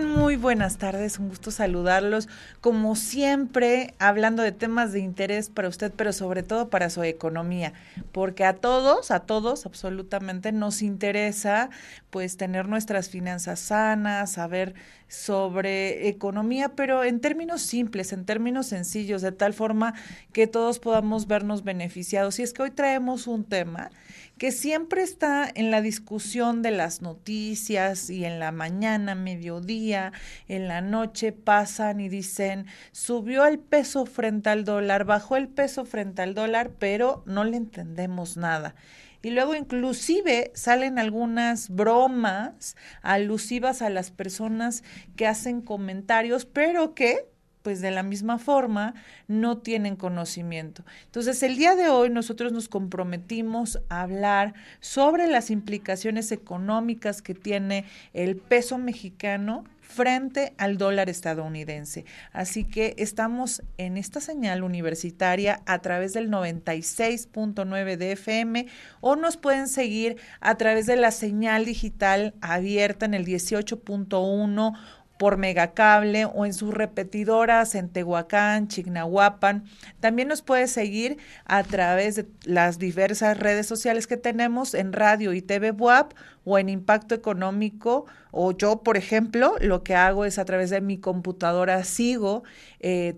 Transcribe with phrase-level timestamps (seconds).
[0.00, 2.28] Muy buenas tardes, un gusto saludarlos.
[2.60, 7.72] Como siempre, hablando de temas de interés para usted, pero sobre todo para su economía,
[8.10, 11.70] porque a todos, a todos absolutamente nos interesa
[12.10, 14.74] pues tener nuestras finanzas sanas, saber
[15.06, 19.94] sobre economía, pero en términos simples, en términos sencillos, de tal forma
[20.32, 22.40] que todos podamos vernos beneficiados.
[22.40, 23.90] Y es que hoy traemos un tema
[24.40, 30.14] que siempre está en la discusión de las noticias y en la mañana, mediodía,
[30.48, 35.84] en la noche pasan y dicen, subió el peso frente al dólar, bajó el peso
[35.84, 38.74] frente al dólar, pero no le entendemos nada.
[39.20, 44.84] Y luego inclusive salen algunas bromas alusivas a las personas
[45.16, 47.28] que hacen comentarios, pero que
[47.62, 48.94] pues de la misma forma
[49.28, 50.84] no tienen conocimiento.
[51.06, 57.34] Entonces, el día de hoy nosotros nos comprometimos a hablar sobre las implicaciones económicas que
[57.34, 62.04] tiene el peso mexicano frente al dólar estadounidense.
[62.32, 68.66] Así que estamos en esta señal universitaria a través del 96.9 de FM
[69.00, 74.78] o nos pueden seguir a través de la señal digital abierta en el 18.1
[75.20, 79.64] por megacable o en sus repetidoras en Tehuacán, Chignahuapan.
[80.00, 85.34] También nos puede seguir a través de las diversas redes sociales que tenemos en radio
[85.34, 86.14] y TV WAP
[86.46, 88.06] o en Impacto Económico.
[88.30, 92.42] O yo, por ejemplo, lo que hago es a través de mi computadora sigo
[92.78, 93.14] eh,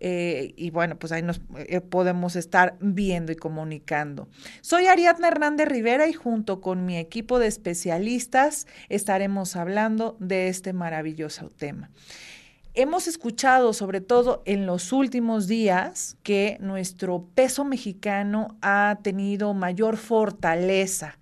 [0.00, 4.28] eh, y bueno, pues ahí nos eh, podemos estar viendo y comunicando.
[4.60, 10.72] Soy Ariadna Hernández Rivera y junto con mi equipo de especialistas estaremos hablando de este
[10.72, 11.90] maravilloso tema.
[12.74, 19.96] Hemos escuchado, sobre todo en los últimos días, que nuestro peso mexicano ha tenido mayor
[19.96, 21.17] fortaleza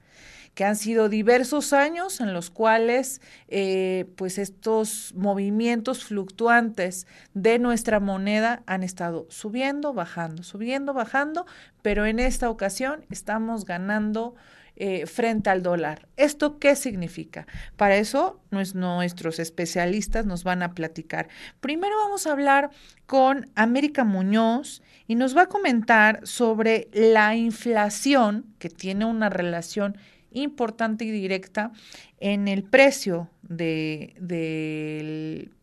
[0.57, 8.01] que han sido diversos años en los cuales eh, pues estos movimientos fluctuantes de nuestra
[8.01, 11.45] moneda han estado subiendo, bajando, subiendo, bajando,
[11.83, 14.35] pero en esta ocasión estamos ganando
[14.77, 16.09] eh, frente al dólar.
[16.17, 17.47] ¿Esto qué significa?
[17.77, 21.29] Para eso nuestros especialistas nos van a platicar.
[21.61, 22.71] Primero vamos a hablar
[23.05, 29.99] con América Muñoz y nos va a comentar sobre la inflación que tiene una relación
[30.33, 31.73] importante y directa
[32.19, 34.61] en el precio del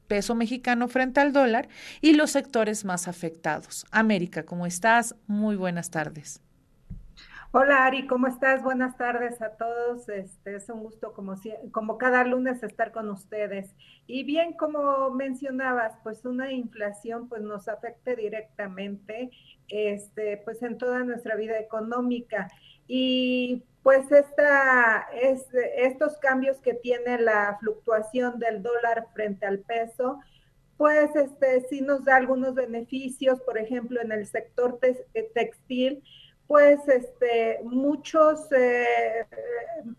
[0.07, 1.67] peso mexicano frente al dólar
[2.01, 3.85] y los sectores más afectados.
[3.91, 5.15] América, ¿cómo estás?
[5.27, 6.41] Muy buenas tardes.
[7.55, 8.63] Hola Ari, ¿cómo estás?
[8.63, 10.09] Buenas tardes a todos.
[10.09, 11.35] Este es un gusto como,
[11.71, 13.75] como cada lunes estar con ustedes.
[14.07, 19.29] Y bien, como mencionabas, pues una inflación pues nos afecta directamente
[19.67, 22.47] este pues en toda nuestra vida económica
[22.87, 25.45] y pues esta, es,
[25.77, 30.19] estos cambios que tiene la fluctuación del dólar frente al peso,
[30.77, 36.03] pues este sí nos da algunos beneficios, por ejemplo, en el sector eh, textil,
[36.47, 39.25] pues este muchos, eh,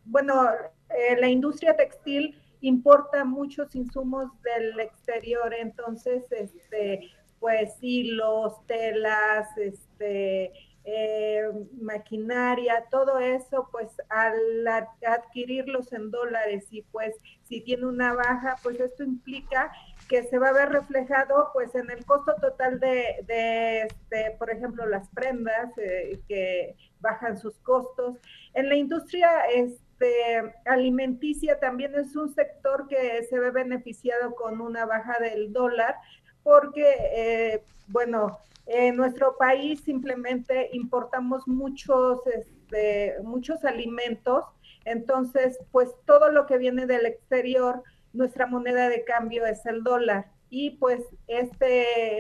[0.05, 0.49] bueno,
[0.91, 10.53] eh, la industria textil importa muchos insumos del exterior, entonces, este, pues hilos, telas, este,
[10.85, 11.43] eh,
[11.81, 14.67] maquinaria, todo eso, pues al
[15.07, 17.15] adquirirlos en dólares y pues
[17.45, 19.73] si tiene una baja, pues esto implica
[20.09, 24.87] que se va a ver reflejado pues en el costo total de, este, por ejemplo,
[24.87, 28.19] las prendas eh, que bajan sus costos.
[28.53, 34.85] En la industria este, alimenticia también es un sector que se ve beneficiado con una
[34.85, 35.97] baja del dólar
[36.43, 44.45] porque, eh, bueno, en nuestro país simplemente importamos muchos, este, muchos alimentos,
[44.85, 47.83] entonces pues todo lo que viene del exterior,
[48.13, 50.31] nuestra moneda de cambio es el dólar.
[50.49, 52.19] Y pues este,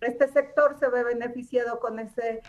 [0.00, 2.40] este sector se ve beneficiado con, ese,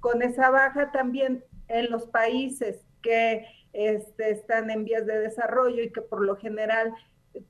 [0.00, 5.92] con esa baja también en los países que este, están en vías de desarrollo y
[5.92, 6.94] que por lo general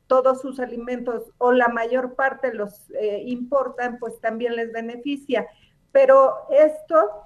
[0.07, 5.47] todos sus alimentos o la mayor parte los eh, importan, pues también les beneficia.
[5.93, 7.25] Pero esto,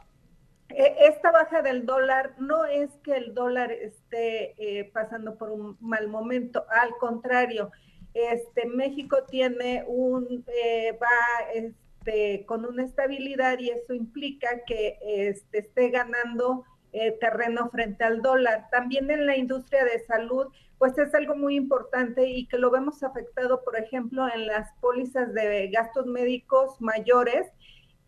[0.69, 5.77] e, esta baja del dólar no es que el dólar esté eh, pasando por un
[5.81, 7.71] mal momento, al contrario,
[8.15, 15.59] este, México tiene un, eh, va este, con una estabilidad y eso implica que este,
[15.59, 18.69] esté ganando eh, terreno frente al dólar.
[18.71, 20.49] También en la industria de salud,
[20.79, 25.33] pues es algo muy importante y que lo vemos afectado, por ejemplo, en las pólizas
[25.33, 27.47] de gastos médicos mayores,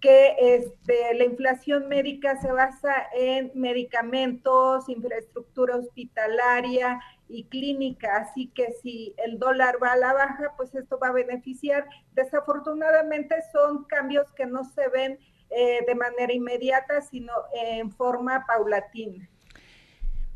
[0.01, 8.73] que este, la inflación médica se basa en medicamentos, infraestructura hospitalaria y clínica, así que
[8.83, 11.87] si el dólar va a la baja, pues esto va a beneficiar.
[12.13, 15.19] Desafortunadamente son cambios que no se ven
[15.57, 19.29] eh, de manera inmediata, sino en forma paulatina.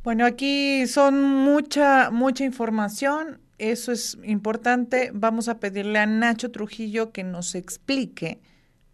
[0.05, 3.41] Bueno, aquí son mucha, mucha información.
[3.59, 5.11] Eso es importante.
[5.13, 8.39] Vamos a pedirle a Nacho Trujillo que nos explique,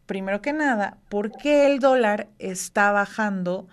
[0.07, 3.69] primero que nada, por qué el dólar está bajando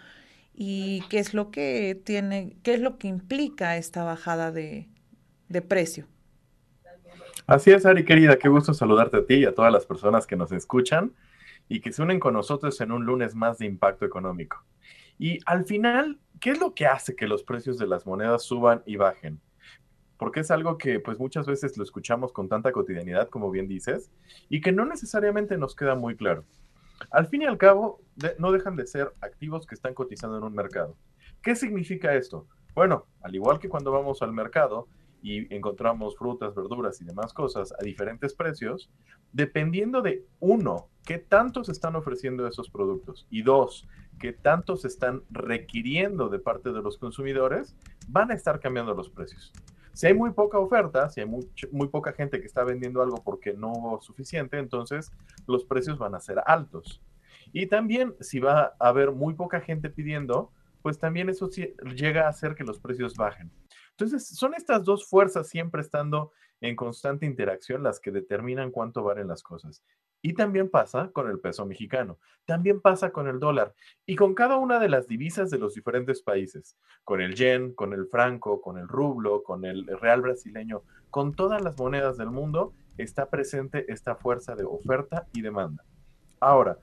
[0.54, 4.90] y qué es lo que tiene, qué es lo que implica esta bajada de,
[5.48, 6.06] de precio.
[7.48, 10.36] Así es, Ari querida, qué gusto saludarte a ti y a todas las personas que
[10.36, 11.14] nos escuchan
[11.72, 14.62] y que se unen con nosotros en un lunes más de impacto económico.
[15.18, 18.84] Y al final, ¿qué es lo que hace que los precios de las monedas suban
[18.86, 19.40] y bajen?
[20.18, 24.12] Porque es algo que pues muchas veces lo escuchamos con tanta cotidianidad, como bien dices,
[24.50, 26.44] y que no necesariamente nos queda muy claro.
[27.10, 28.02] Al fin y al cabo,
[28.38, 30.98] no dejan de ser activos que están cotizando en un mercado.
[31.42, 32.48] ¿Qué significa esto?
[32.76, 34.90] Bueno, al igual que cuando vamos al mercado,
[35.22, 38.90] y encontramos frutas, verduras y demás cosas a diferentes precios,
[39.32, 43.88] dependiendo de uno, qué tanto se están ofreciendo esos productos y dos,
[44.20, 47.76] qué tanto se están requiriendo de parte de los consumidores,
[48.08, 49.52] van a estar cambiando los precios.
[49.94, 53.54] Si hay muy poca oferta, si hay muy, poca gente que está vendiendo algo porque
[53.54, 55.12] no hubo suficiente, entonces
[55.48, 57.02] los precios van a ser altos.
[57.52, 60.52] Y también si va a haber muy poca gente pidiendo,
[60.82, 63.52] pues también eso llega a hacer que los precios bajen.
[63.92, 69.28] Entonces, son estas dos fuerzas siempre estando en constante interacción las que determinan cuánto valen
[69.28, 69.84] las cosas.
[70.24, 73.74] Y también pasa con el peso mexicano, también pasa con el dólar
[74.06, 77.92] y con cada una de las divisas de los diferentes países, con el yen, con
[77.94, 82.74] el franco, con el rublo, con el real brasileño, con todas las monedas del mundo
[82.98, 85.84] está presente esta fuerza de oferta y demanda.
[86.40, 86.78] Ahora,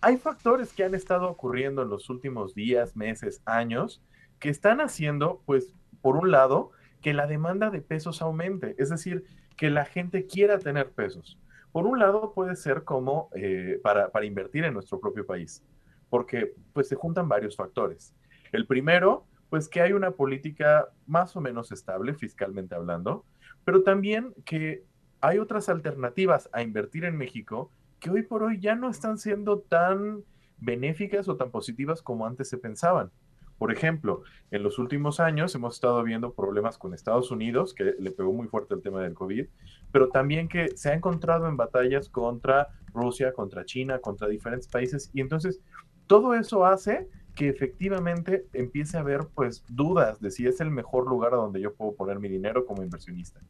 [0.00, 4.02] hay factores que han estado ocurriendo en los últimos días, meses, años,
[4.38, 5.72] que están haciendo, pues,
[6.04, 6.70] por un lado,
[7.00, 9.24] que la demanda de pesos aumente, es decir,
[9.56, 11.38] que la gente quiera tener pesos.
[11.72, 15.64] Por un lado, puede ser como eh, para, para, invertir en nuestro propio país,
[16.10, 18.14] porque pues se juntan varios factores.
[18.52, 23.24] El primero, pues que hay una política más o menos estable fiscalmente hablando,
[23.64, 24.84] pero también que
[25.22, 29.60] hay otras alternativas a invertir en México que hoy por hoy ya no están siendo
[29.60, 30.22] tan
[30.58, 33.10] benéficas o tan positivas como antes se pensaban.
[33.58, 38.10] Por ejemplo, en los últimos años hemos estado viendo problemas con Estados Unidos, que le
[38.10, 39.46] pegó muy fuerte el tema del COVID,
[39.92, 45.10] pero también que se ha encontrado en batallas contra Rusia, contra China, contra diferentes países,
[45.14, 45.60] y entonces
[46.06, 51.08] todo eso hace que efectivamente empiece a haber pues dudas de si es el mejor
[51.08, 53.40] lugar a donde yo puedo poner mi dinero como inversionista.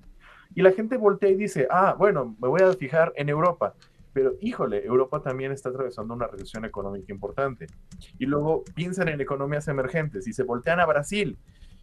[0.54, 3.74] Y la gente voltea y dice, ah, bueno, me voy a fijar en Europa.
[4.14, 7.66] Pero híjole, Europa también está atravesando una recesión económica importante.
[8.18, 11.36] Y luego piensan en economías emergentes y se voltean a Brasil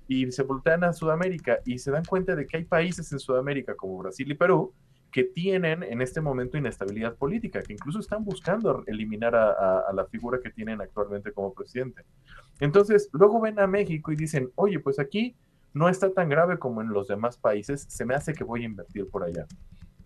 [0.08, 3.76] y se voltean a Sudamérica y se dan cuenta de que hay países en Sudamérica
[3.76, 4.74] como Brasil y Perú
[5.12, 10.40] que tienen en este momento inestabilidad política, que incluso están buscando eliminar a, la figura
[10.42, 12.04] que tienen actualmente como presidente.
[12.62, 15.36] Entonces, luego ven a México y dicen, oye, pues aquí
[15.74, 18.66] no está tan grave como en los demás países, se me hace que voy a
[18.66, 19.46] invertir por allá.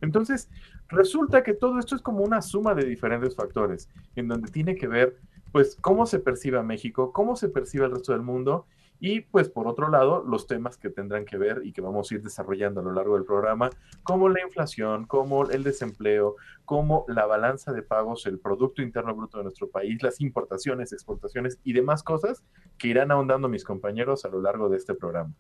[0.02, 0.50] Entonces,
[0.88, 4.88] resulta que todo esto es como una suma de diferentes factores, en donde tiene que
[4.88, 5.18] ver,
[5.52, 8.66] pues, cómo se percibe a México, cómo se percibe el resto del mundo,
[9.00, 12.16] y pues por otro lado, los temas que tendrán que ver y que vamos a
[12.16, 13.70] ir desarrollando a lo largo del programa,
[14.04, 19.38] como la inflación, como el desempleo, como la balanza de pagos, el Producto Interno Bruto
[19.38, 22.44] de nuestro país, las importaciones, exportaciones y demás cosas
[22.78, 25.34] que irán ahondando mis compañeros a lo largo de este programa.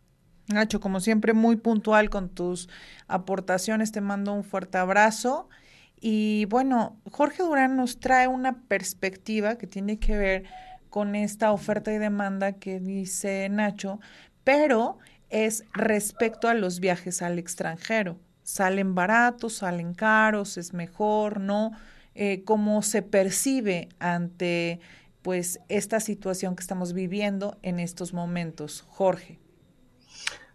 [0.47, 2.69] Nacho, como siempre, muy puntual con tus
[3.07, 3.91] aportaciones.
[3.91, 5.49] Te mando un fuerte abrazo.
[5.99, 10.43] Y bueno, Jorge Durán nos trae una perspectiva que tiene que ver
[10.89, 13.99] con esta oferta y demanda que dice Nacho,
[14.43, 14.99] pero
[15.29, 18.17] es respecto a los viajes al extranjero.
[18.43, 21.71] Salen baratos, salen caros, es mejor, ¿no?
[22.13, 24.79] Eh, ¿Cómo se percibe ante
[25.21, 28.85] pues esta situación que estamos viviendo en estos momentos?
[28.87, 29.44] Jorge.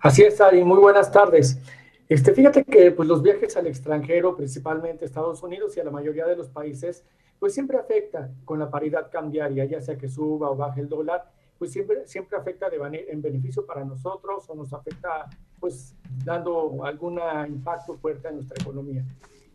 [0.03, 1.61] Así es, Ari, muy buenas tardes.
[2.09, 6.27] Este, fíjate que pues, los viajes al extranjero, principalmente Estados Unidos y a la mayoría
[6.27, 7.05] de los países,
[7.39, 11.31] pues siempre afecta con la paridad cambiaria, ya sea que suba o baje el dólar,
[11.59, 12.79] pues siempre, siempre afecta de
[13.09, 15.29] en beneficio para nosotros o nos afecta
[15.59, 19.05] pues dando algún impacto fuerte a nuestra economía.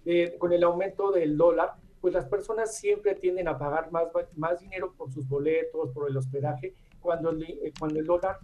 [0.06, 4.60] Eh, con el aumento del dólar, pues las personas siempre tienden a pagar más, más
[4.60, 8.38] dinero por sus boletos, por el hospedaje, cuando el, cuando el dólar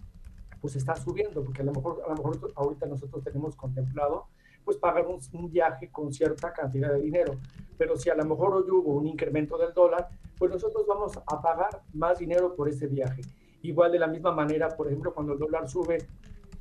[0.62, 4.28] pues está subiendo, porque a lo mejor, a lo mejor ahorita nosotros tenemos contemplado
[4.64, 7.36] pues pagar un, viaje con cierta cantidad de dinero,
[7.78, 11.42] pero si a lo mejor hoy hubo un incremento del dólar, pues nosotros vamos a
[11.42, 13.22] pagar más dinero por ese viaje.
[13.64, 15.98] Igual de la misma manera, por ejemplo, cuando el dólar sube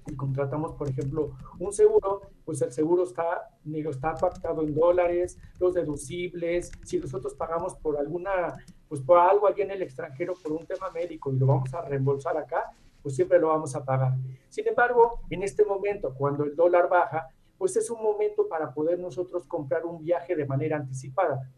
[0.07, 5.75] y contratamos, por ejemplo, un seguro, pues el seguro está, está pactado en dólares, los
[5.75, 8.55] deducibles, si nosotros pagamos por alguna,
[8.89, 11.83] pues por algo allí en el extranjero, por un tema médico y lo vamos a
[11.83, 14.15] reembolsar acá, pues siempre lo vamos a pagar.
[14.49, 17.29] Sin embargo, en este momento, cuando el dólar baja,
[17.59, 21.51] pues es un momento para poder nosotros comprar un viaje de manera anticipada.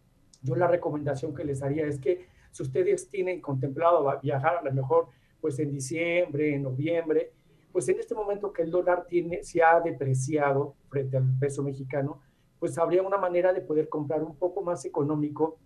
[0.43, 4.73] Yo la recomendación que les haría es que si ustedes tienen contemplado viajar a lo
[4.73, 5.07] mejor
[5.41, 7.33] pues en diciembre, en noviembre,
[7.73, 12.21] pues en este momento que el dólar tiene, se ha depreciado frente al peso mexicano,
[12.59, 15.59] pues habría una manera de poder comprar un poco más económico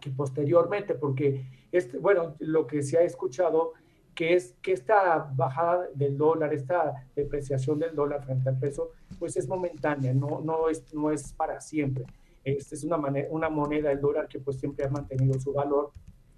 [0.00, 3.74] que posteriormente, porque este, bueno, lo que se ha escuchado
[4.14, 9.36] que es que esta bajada del dólar, esta depreciación del dólar frente al peso, pues
[9.36, 12.04] es momentánea, no, no, es, no es para siempre.
[12.44, 12.96] Esta es una,
[13.30, 15.92] una moneda, el dólar, que pues siempre ha mantenido su valor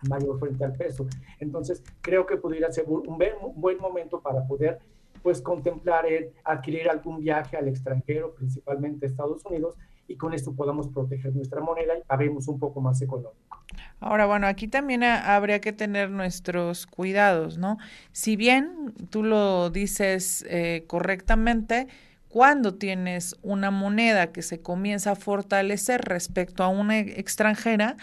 [0.09, 1.07] mayor frente al peso.
[1.39, 3.19] Entonces, creo que pudiera ser un
[3.55, 4.79] buen, momento para poder
[5.23, 6.05] pues contemplar
[6.43, 9.77] adquirir algún viaje al extranjero, principalmente Estados Unidos,
[10.09, 13.65] y con esto podamos proteger nuestra moneda y paguemos un poco más económico.
[14.01, 17.79] Ahora, bueno, aquí también habría que tener nuestros cuidados, ¿no?
[18.11, 21.87] Si bien tú lo dices eh, correctamente,
[22.29, 27.97] cuando tienes una moneda que se comienza a fortalecer respecto a una extranjera,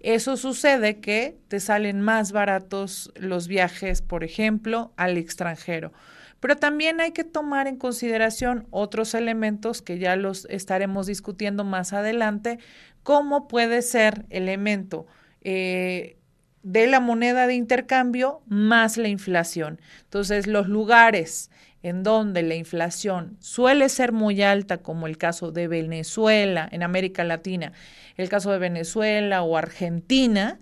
[0.00, 5.92] eso sucede que te salen más baratos los viajes, por ejemplo, al extranjero.
[6.40, 11.92] Pero también hay que tomar en consideración otros elementos que ya los estaremos discutiendo más
[11.92, 12.58] adelante,
[13.02, 15.06] como puede ser elemento
[15.42, 16.16] eh,
[16.62, 19.80] de la moneda de intercambio más la inflación.
[20.04, 21.50] Entonces, los lugares
[21.84, 27.24] en donde la inflación suele ser muy alta, como el caso de Venezuela, en América
[27.24, 27.72] Latina,
[28.16, 30.58] el caso de Venezuela o Argentina,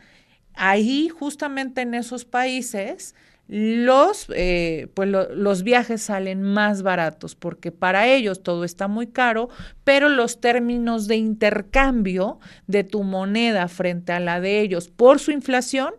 [0.54, 3.14] ahí justamente en esos países
[3.54, 9.50] los, eh, pues los viajes salen más baratos porque para ellos todo está muy caro,
[9.84, 15.32] pero los términos de intercambio de tu moneda frente a la de ellos por su
[15.32, 15.92] inflación,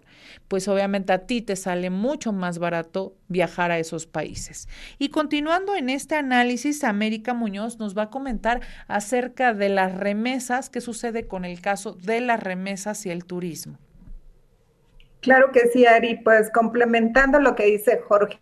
[0.47, 4.67] pues obviamente a ti te sale mucho más barato viajar a esos países.
[4.97, 10.71] Y continuando en este análisis, América Muñoz nos va a comentar acerca de las remesas,
[10.71, 13.77] qué sucede con el caso de las remesas y el turismo.
[15.23, 18.39] Claro que sí, Ari, pues complementando lo que dice Jorge,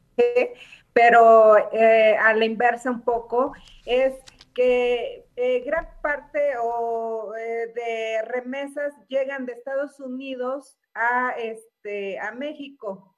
[0.94, 3.54] pero eh, a la inversa un poco,
[3.86, 4.16] es
[4.56, 12.32] que eh, gran parte o, eh, de remesas llegan de Estados Unidos a, este, a
[12.32, 13.16] México.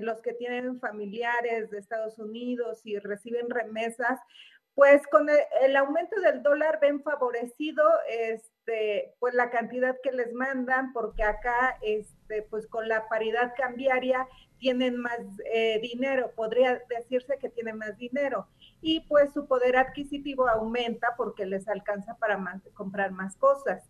[0.00, 4.18] los que tienen familiares de Estados Unidos y reciben remesas,
[4.74, 5.28] pues con
[5.62, 8.53] el, aumento del dólar ven favorecido este,
[9.18, 14.26] pues la cantidad que les mandan, porque acá este, pues con la paridad cambiaria
[14.58, 15.20] tienen más
[15.52, 18.48] eh, dinero, podría decirse que tienen más dinero
[18.80, 22.38] y pues su poder adquisitivo aumenta porque les alcanza para
[22.74, 23.82] comprar más cosas.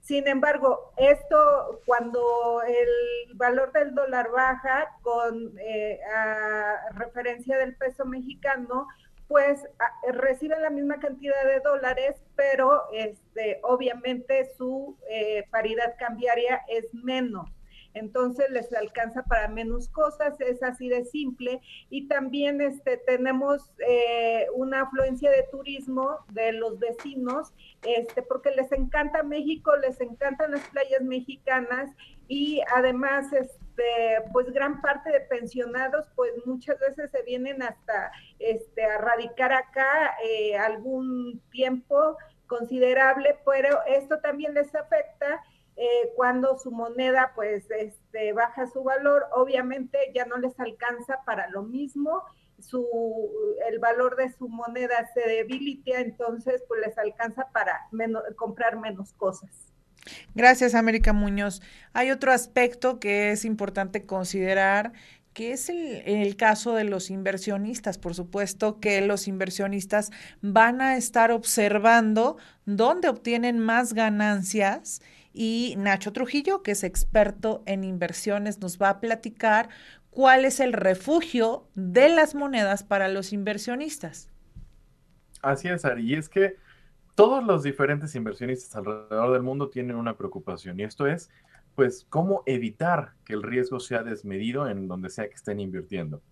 [0.00, 8.06] Sin embargo, esto cuando el valor del dólar baja con eh, a referencia del peso
[8.06, 8.86] mexicano,
[9.28, 9.62] pues
[10.10, 17.48] reciben la misma cantidad de dólares, pero este, obviamente su eh, paridad cambiaria es menos.
[17.94, 21.60] Entonces les alcanza para menos cosas, es así de simple.
[21.90, 28.70] Y también este, tenemos eh, una afluencia de turismo de los vecinos, este, porque les
[28.72, 31.90] encanta México, les encantan las playas mexicanas
[32.28, 33.26] y además
[34.32, 40.16] pues gran parte de pensionados pues muchas veces se vienen hasta este, a radicar acá
[40.24, 42.16] eh, algún tiempo
[42.46, 45.42] considerable, pero esto también les afecta
[45.76, 51.48] eh, cuando su moneda pues este, baja su valor, obviamente ya no les alcanza para
[51.50, 52.24] lo mismo,
[52.58, 52.84] su,
[53.68, 57.88] el valor de su moneda se debilita, entonces pues les alcanza para
[58.36, 59.67] comprar menos cosas.
[60.34, 61.62] Gracias, América Muñoz.
[61.92, 64.92] Hay otro aspecto que es importante considerar
[65.34, 67.96] que es el, el, caso de los inversionistas.
[67.98, 70.10] Por supuesto que los inversionistas
[70.40, 75.00] van a estar observando dónde obtienen más ganancias
[75.32, 79.68] y Nacho Trujillo, que es experto en inversiones, nos va a platicar
[80.10, 84.30] cuál es el refugio de las monedas para los inversionistas.
[85.42, 86.56] Así es, Ari, y es que
[87.18, 91.32] todos los diferentes inversionistas alrededor del mundo tienen una preocupación y esto es,
[91.74, 96.22] pues, cómo evitar que el riesgo sea desmedido en donde sea que estén invirtiendo.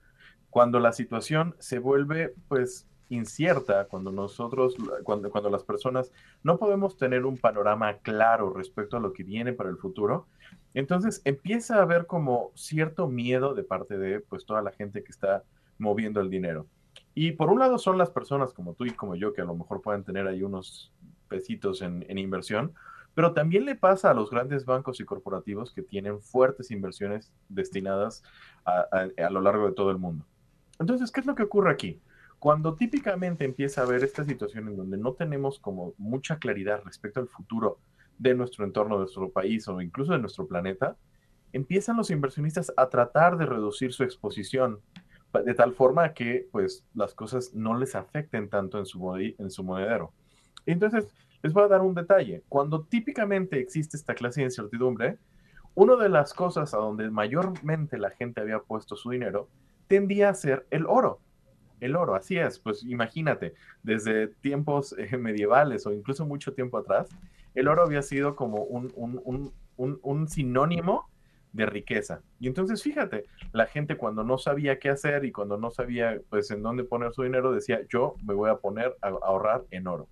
[0.49, 6.13] Cuando la situación se vuelve, pues, incierta, cuando nosotros, cuando, cuando las personas
[6.45, 10.29] no podemos tener un panorama claro respecto a lo que viene para el futuro,
[10.73, 15.11] entonces empieza a haber como cierto miedo de parte de pues toda la gente que
[15.11, 15.43] está
[15.79, 16.69] moviendo el dinero.
[17.19, 19.55] Y por un lado son las personas como tú y como yo que a lo
[19.55, 20.93] mejor pueden tener ahí unos
[21.29, 22.75] pesitos en, inversión,
[23.15, 28.23] pero también le pasa a los grandes bancos y corporativos que tienen fuertes inversiones destinadas
[28.67, 28.85] a,
[29.17, 30.27] a lo largo de todo el mundo.
[30.79, 32.03] Entonces, ¿qué es lo que ocurre aquí?
[32.39, 37.21] Cuando típicamente empieza a haber esta situación en donde no tenemos como mucha claridad respecto
[37.21, 37.79] al futuro
[38.19, 40.99] de nuestro entorno, de nuestro país o incluso de nuestro planeta,
[41.55, 44.81] empiezan los inversionistas a tratar de reducir su exposición
[45.43, 49.65] de tal forma que pues las cosas no les afecten tanto en su, en su
[49.65, 50.13] monedero.
[50.67, 51.07] Entonces,
[51.43, 52.43] les voy a dar un detalle.
[52.49, 55.19] Cuando típicamente existe esta clase de incertidumbre,
[55.75, 59.49] una de las cosas a donde mayormente la gente había puesto su dinero
[59.87, 61.21] tendía a ser el oro
[61.81, 67.09] el oro, así es, pues imagínate, desde tiempos eh, medievales o incluso mucho tiempo atrás,
[67.55, 71.09] el oro había sido como un, sinónimo
[71.57, 72.21] de riqueza.
[72.39, 76.51] Y entonces fíjate, la gente cuando no sabía qué hacer y cuando no sabía pues
[76.51, 80.07] en dónde poner su dinero decía, yo me voy a poner a, ahorrar en oro.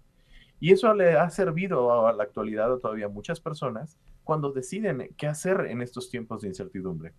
[0.58, 5.26] Y eso le ha servido a la actualidad a todavía muchas personas cuando deciden qué
[5.26, 7.12] hacer en estos tiempos de incertidumbre.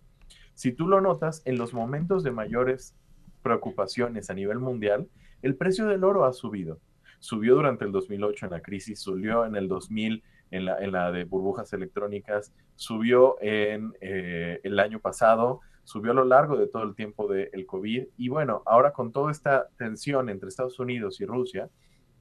[0.54, 2.96] Si tú lo notas, en los momentos de mayores
[3.42, 5.08] preocupaciones a nivel mundial,
[5.42, 6.80] el precio del oro ha subido.
[7.20, 11.72] Subió durante el 2008 en la crisis, subió en el 2000 en la, de burbujas
[11.72, 17.28] electrónicas, subió en eh, el año pasado, subió a lo largo de todo el tiempo
[17.28, 18.06] del COVID.
[18.16, 21.68] Y bueno, ahora con toda esta tensión entre Estados Unidos y Rusia,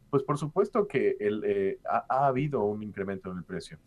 [0.10, 3.78] pues por supuesto que eh, ha habido un incremento en el precio.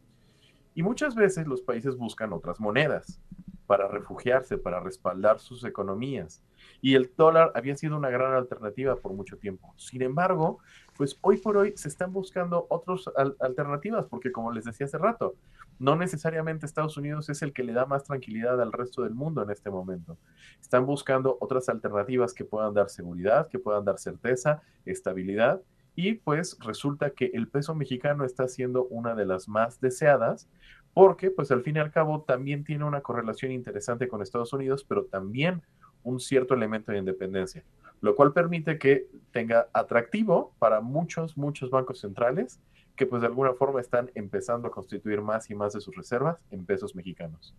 [0.74, 3.20] Y muchas veces los países buscan otras monedas
[3.66, 6.42] para refugiarse, para respaldar sus economías
[6.80, 9.74] y el dólar había sido una gran alternativa por mucho tiempo.
[9.76, 10.58] Sin embargo,
[10.98, 13.04] pues hoy por hoy se están buscando otras
[13.38, 15.36] alternativas, porque como les decía hace rato,
[15.78, 19.42] no necesariamente Estados Unidos es el que le da más tranquilidad al resto del mundo
[19.42, 20.18] en este momento.
[20.60, 25.62] Están buscando otras alternativas que puedan dar seguridad, que puedan dar certeza, estabilidad,
[25.94, 30.48] y pues resulta que el peso mexicano está siendo una de las más deseadas
[30.94, 34.84] porque pues al fin y al cabo también tiene una correlación interesante con Estados Unidos,
[34.84, 35.62] pero también
[36.02, 37.64] un cierto elemento de independencia,
[38.00, 42.60] lo cual permite que tenga atractivo para muchos, muchos bancos centrales
[42.96, 46.44] que pues de alguna forma están empezando a constituir más y más de sus reservas
[46.50, 47.54] en pesos mexicanos.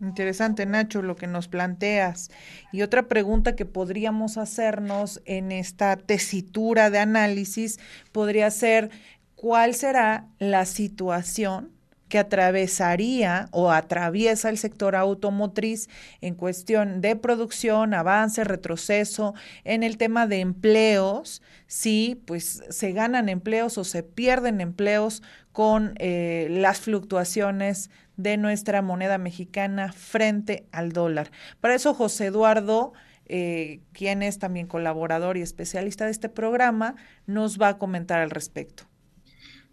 [0.00, 2.30] Interesante, Nacho, lo que nos planteas.
[2.72, 7.78] Y otra pregunta que podríamos hacernos en esta tesitura de análisis
[8.12, 8.90] podría ser,
[9.34, 11.72] ¿cuál será la situación
[12.08, 15.88] que atravesaría o atraviesa el sector automotriz
[16.20, 23.28] en cuestión de producción, avance, retroceso, en el tema de empleos, si pues se ganan
[23.28, 30.92] empleos o se pierden empleos con eh, las fluctuaciones de nuestra moneda mexicana frente al
[30.92, 31.30] dólar.
[31.60, 32.92] Para eso, José Eduardo,
[33.26, 38.30] eh, quien es también colaborador y especialista de este programa, nos va a comentar al
[38.30, 38.87] respecto.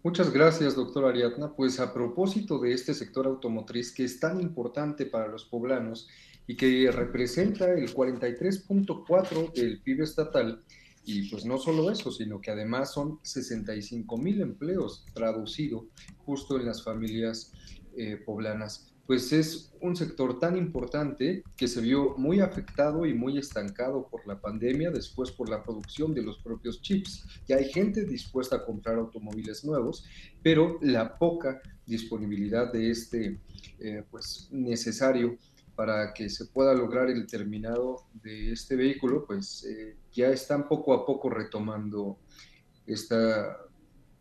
[0.06, 1.52] Muchas gracias, doctor Ariadna.
[1.56, 6.06] Pues a propósito de este sector automotriz que es tan importante para los poblanos
[6.46, 10.62] y que representa el 43.4 del PIB estatal,
[11.04, 15.88] y pues no solo eso, sino que además son 65 mil empleos traducido
[16.18, 17.50] justo en las familias
[17.96, 23.38] eh, poblanas pues es un sector tan importante que se vio muy afectado y muy
[23.38, 27.24] estancado por la pandemia, después por la producción de los propios chips.
[27.46, 30.04] Ya hay gente dispuesta a comprar automóviles nuevos,
[30.42, 33.40] pero la poca disponibilidad de este,
[33.78, 35.38] eh, pues necesario
[35.76, 40.94] para que se pueda lograr el terminado de este vehículo, pues eh, ya están poco
[40.94, 42.18] a poco retomando
[42.86, 43.58] esta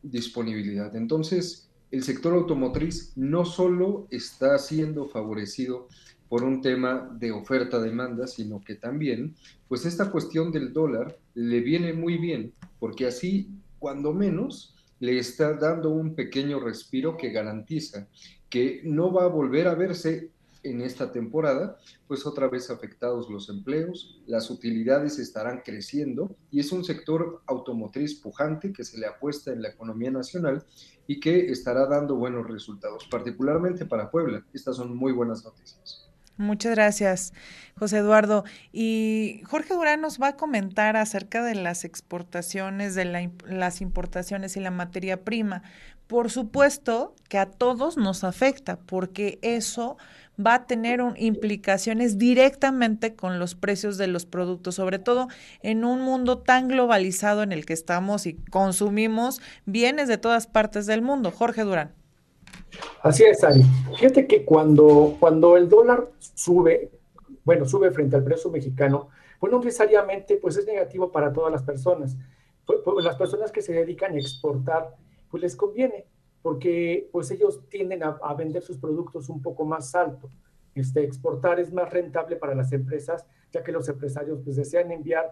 [0.04, 0.96] disponibilidad.
[0.96, 5.88] Entonces, el sector automotriz no solo está siendo favorecido
[6.28, 9.36] por un tema de oferta-demanda, sino que también,
[9.68, 15.54] pues esta cuestión del dólar le viene muy bien, porque así, cuando menos, le está
[15.54, 18.08] dando un pequeño respiro que garantiza
[18.50, 20.30] que no va a volver a verse
[20.70, 26.72] en esta temporada, pues otra vez afectados los empleos, las utilidades estarán creciendo y es
[26.72, 30.66] un sector automotriz pujante que se le apuesta en la economía nacional
[31.08, 34.46] y que estará dando buenos resultados, particularmente para Puebla.
[34.54, 36.10] Estas son muy buenas noticias.
[36.38, 37.34] Muchas gracias,
[37.78, 38.44] José Eduardo.
[38.74, 44.60] Y Jorge Durán nos va a comentar acerca de las exportaciones, de las importaciones y
[44.60, 45.64] la materia prima.
[46.08, 49.98] Por supuesto que a todos nos afecta, porque eso
[50.44, 55.28] va a tener implicaciones directamente con los precios de los productos, sobre todo
[55.62, 60.86] en un mundo tan globalizado en el que estamos y consumimos bienes de todas partes
[60.86, 61.32] del mundo.
[61.32, 61.94] Jorge Durán.
[63.02, 63.64] Así es, Ari.
[63.98, 66.92] Fíjate que cuando, cuando el dólar sube,
[67.44, 71.64] bueno, sube frente al precio mexicano, pues no necesariamente pues es negativo para todas las
[71.64, 72.18] personas.
[72.66, 74.96] Pues, pues, las personas que se dedican a exportar,
[75.30, 76.06] pues les conviene,
[76.46, 80.30] porque pues ellos tienden a, vender sus productos un poco más alto.
[80.76, 85.32] Este, exportar es más rentable para las empresas, ya que los empresarios pues desean enviar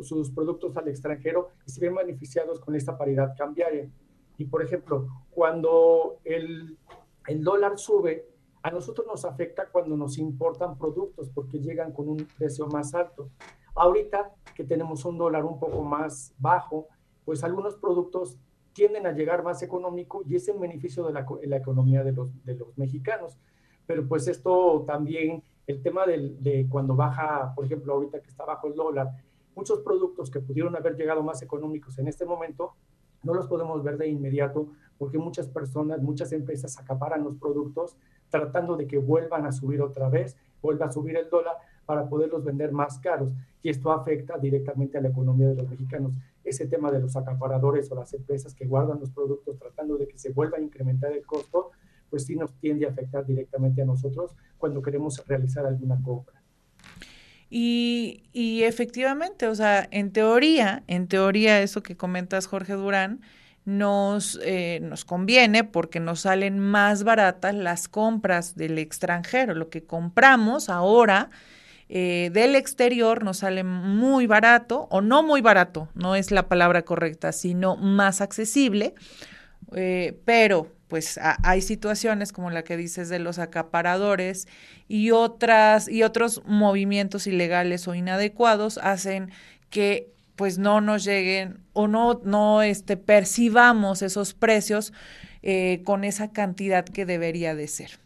[0.00, 3.90] sus productos al extranjero y se ven beneficiados con esta paridad cambiaria.
[4.38, 6.78] Y por ejemplo, cuando el,
[7.26, 8.26] el dólar sube,
[8.62, 13.28] a nosotros nos afecta cuando nos importan productos porque llegan con un precio más alto.
[13.74, 16.88] Ahorita que tenemos un dólar un poco más bajo,
[17.26, 18.38] pues algunos productos
[18.76, 22.56] tienden a llegar más económico y es en beneficio de la, economía de los, de
[22.56, 23.38] los, mexicanos.
[23.86, 28.44] Pero pues esto también, el tema de, de cuando baja, por ejemplo, ahorita que está
[28.44, 29.12] bajo el dólar,
[29.54, 32.74] muchos productos que pudieron haber llegado más económicos en este momento,
[33.22, 37.96] no los podemos ver de inmediato porque muchas personas, muchas empresas acaparan los productos
[38.28, 42.44] tratando de que vuelvan a subir otra vez, vuelva a subir el dólar para poderlos
[42.44, 43.32] vender más caros.
[43.62, 46.12] Y esto afecta directamente a la economía de los mexicanos.
[46.46, 50.18] Ese tema de los acaparadores o las empresas que guardan los productos tratando de que
[50.18, 51.72] se vuelva a incrementar el costo,
[52.08, 56.40] pues sí nos tiende a afectar directamente a nosotros cuando queremos realizar alguna compra.
[57.50, 63.20] Y, y, efectivamente, o sea, en teoría, en teoría, eso que comentas, Jorge Durán,
[63.66, 69.54] nos, eh, nos conviene porque nos salen más baratas las compras del extranjero.
[69.54, 71.30] Lo que compramos ahora
[71.88, 76.82] eh, del exterior nos sale muy barato, o no muy barato, no es la palabra
[76.82, 78.94] correcta, sino más accesible,
[79.74, 84.46] eh, pero pues hay situaciones como la que dices de los acaparadores
[84.86, 89.32] y otras y otros movimientos ilegales o inadecuados hacen
[89.68, 94.92] que pues no nos lleguen o no no este percibamos esos precios
[95.42, 98.05] eh, con esa cantidad que debería de ser.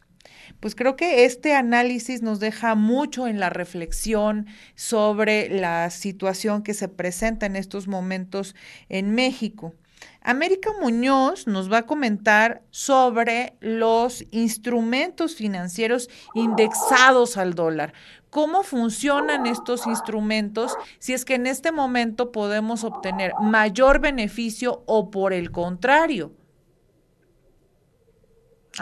[0.61, 6.75] Pues creo que este análisis nos deja mucho en la reflexión sobre la situación que
[6.75, 8.55] se presenta en estos momentos
[8.90, 9.75] en México.
[10.23, 17.94] América Muñoz nos va a comentar sobre los instrumentos financieros indexados al dólar.
[18.29, 25.11] ¿Cómo funcionan estos instrumentos si es que en este momento podemos obtener mayor beneficio o
[25.11, 26.33] por el contrario?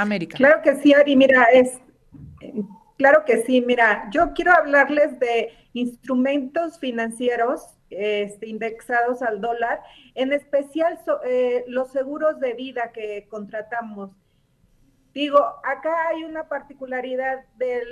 [0.01, 0.37] América.
[0.37, 1.81] Claro que sí, Ari, mira, es
[2.97, 9.81] claro que sí, mira, yo quiero hablarles de instrumentos financieros este, indexados al dólar,
[10.15, 14.11] en especial eh, los seguros de vida que contratamos.
[15.15, 17.83] Digo, acá hay una particularidad de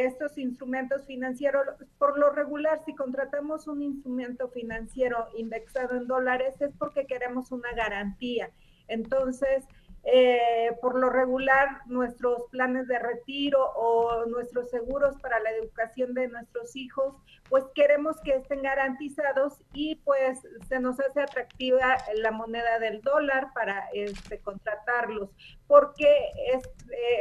[0.00, 1.62] estos instrumentos financieros.
[1.98, 7.72] Por lo regular, si contratamos un instrumento financiero indexado en dólares es porque queremos una
[7.72, 8.50] garantía.
[8.88, 9.64] Entonces,
[10.04, 16.28] eh, por lo regular nuestros planes de retiro o nuestros seguros para la educación de
[16.28, 17.14] nuestros hijos,
[17.48, 23.48] pues queremos que estén garantizados y pues se nos hace atractiva la moneda del dólar
[23.54, 25.30] para este, contratarlos,
[25.66, 26.60] porque eh,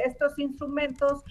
[0.05, 1.23] estos instrumentos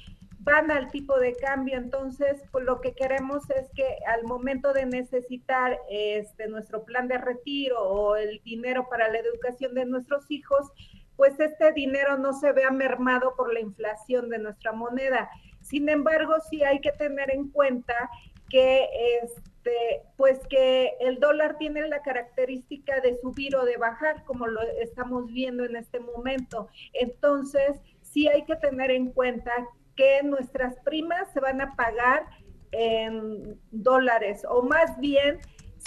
[0.47, 4.87] van al tipo de cambio, entonces pues, lo que queremos es que al momento de
[4.87, 10.71] necesitar este, nuestro plan de retiro o el dinero para la educación de nuestros hijos,
[11.17, 15.31] pues este dinero no se vea mermado por la inflación de nuestra moneda.
[15.63, 18.11] Sin embargo, sí hay que tener en cuenta
[18.49, 18.89] que
[19.23, 24.61] este, pues que el dólar tiene la característica de subir o de bajar, como lo
[24.81, 26.69] estamos viendo en este momento.
[26.93, 29.53] Entonces, sí hay que tener en cuenta
[29.97, 32.25] que nuestras primas se van a pagar
[32.73, 35.41] en dólares, o más bien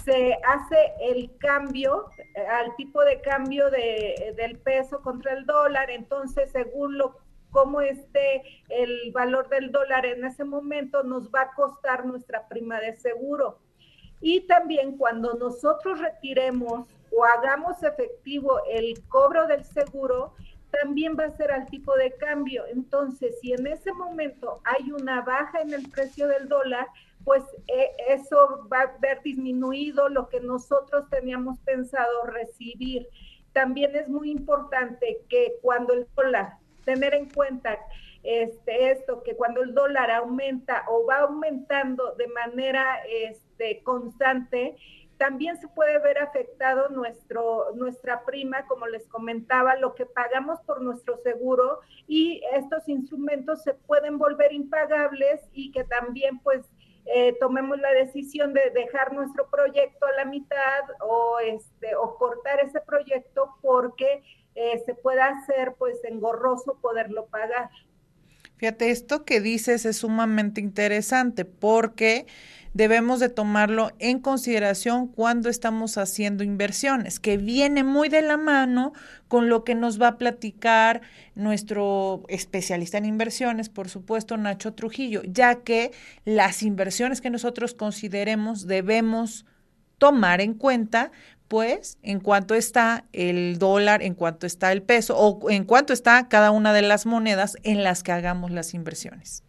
[0.04, 5.90] se hace el cambio eh, al tipo de cambio de, del peso contra el dólar,
[5.90, 7.18] entonces según lo
[7.52, 12.80] cómo esté el valor del dólar en ese momento, nos va a costar nuestra prima
[12.80, 13.60] de seguro.
[14.22, 20.34] Y también cuando nosotros retiremos o hagamos efectivo el cobro del seguro,
[20.72, 22.66] también va a ser al tipo de cambio.
[22.68, 26.88] Entonces, si en ese momento hay una baja en el precio del dólar,
[27.23, 33.08] pues eh, eso va a haber disminuido lo que nosotros teníamos pensado recibir.
[33.53, 37.77] También es muy importante que cuando el dólar, tener en cuenta
[38.23, 44.75] este, esto, que cuando el dólar aumenta o va aumentando de manera este, constante,
[45.17, 50.82] también se puede ver afectado nuestro, nuestra prima, como les comentaba, lo que pagamos por
[50.82, 56.65] nuestro seguro y estos instrumentos se pueden volver impagables y que también pues
[57.13, 62.60] eh, tomemos la decisión de dejar nuestro proyecto a la mitad o, este, o cortar
[62.60, 64.22] ese proyecto porque
[64.56, 67.69] eh, se pueda hacer pues engorroso poderlo pagar.
[68.58, 72.28] Fíjate, esto que dices es sumamente interesante porque
[72.73, 78.93] debemos de tomarlo en consideración cuando estamos haciendo inversiones, que viene muy de la mano
[79.27, 81.01] con lo que nos va a platicar
[81.36, 85.91] nuestro especialista en inversiones, por supuesto, Nacho Trujillo, ya que
[86.25, 89.45] las inversiones que nosotros consideremos debemos
[89.97, 91.12] tomar en cuenta
[91.49, 96.29] pues en cuanto está el dólar, en cuanto está el peso o en cuanto está
[96.29, 99.43] cada una de las monedas en las que hagamos las inversiones.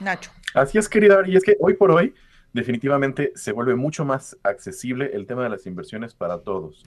[0.00, 0.30] Nacho.
[0.54, 2.14] Así es, querida, y es que hoy por hoy
[2.52, 6.84] definitivamente se vuelve mucho más accesible el tema de las inversiones para todos.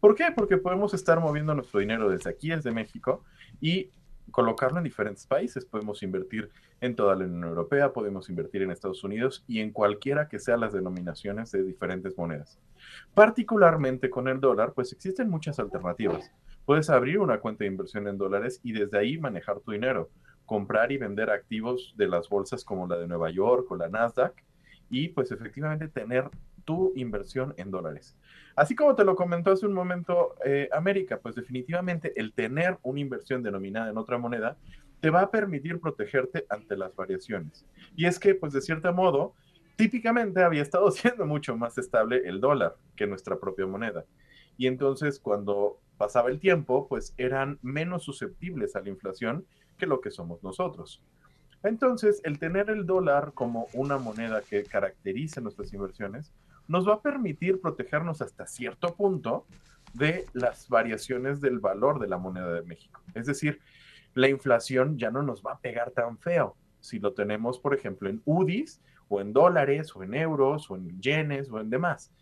[0.00, 0.32] ¿Por qué?
[0.34, 3.22] Porque podemos estar moviendo nuestro dinero desde aquí, desde México,
[3.60, 3.90] y
[4.30, 5.64] colocarlo en diferentes países.
[5.64, 10.28] Podemos invertir en toda la Unión Europea, podemos invertir en Estados Unidos y en cualquiera
[10.28, 12.58] que sean las denominaciones de diferentes monedas.
[13.14, 16.32] Particularmente con el dólar, pues existen muchas alternativas.
[16.64, 20.10] Puedes abrir una cuenta de inversión en dólares y desde ahí manejar tu dinero
[20.52, 24.34] comprar y vender activos de las bolsas como la de Nueva York o la Nasdaq
[24.90, 26.28] y pues efectivamente tener
[26.66, 28.18] tu inversión en dólares.
[28.54, 33.00] Así como te lo comentó hace un momento eh, América, pues definitivamente el tener una
[33.00, 34.58] inversión denominada en otra moneda
[35.00, 37.64] te va a permitir protegerte ante las variaciones.
[37.96, 39.32] Y es que pues de cierto modo,
[39.76, 44.04] típicamente había estado siendo mucho más estable el dólar que nuestra propia moneda.
[44.58, 49.46] Y entonces cuando pasaba el tiempo, pues eran menos susceptibles a la inflación
[49.78, 51.02] que lo que somos nosotros.
[51.62, 56.32] Entonces, el tener el dólar como una moneda que caracteriza nuestras inversiones
[56.68, 59.46] nos va a permitir protegernos hasta cierto punto
[59.94, 63.00] de las variaciones del valor de la moneda de México.
[63.14, 63.60] Es decir,
[64.14, 68.08] la inflación ya no nos va a pegar tan feo si lo tenemos, por ejemplo,
[68.08, 72.12] en UDIs o en dólares o en euros o en yenes o en demás,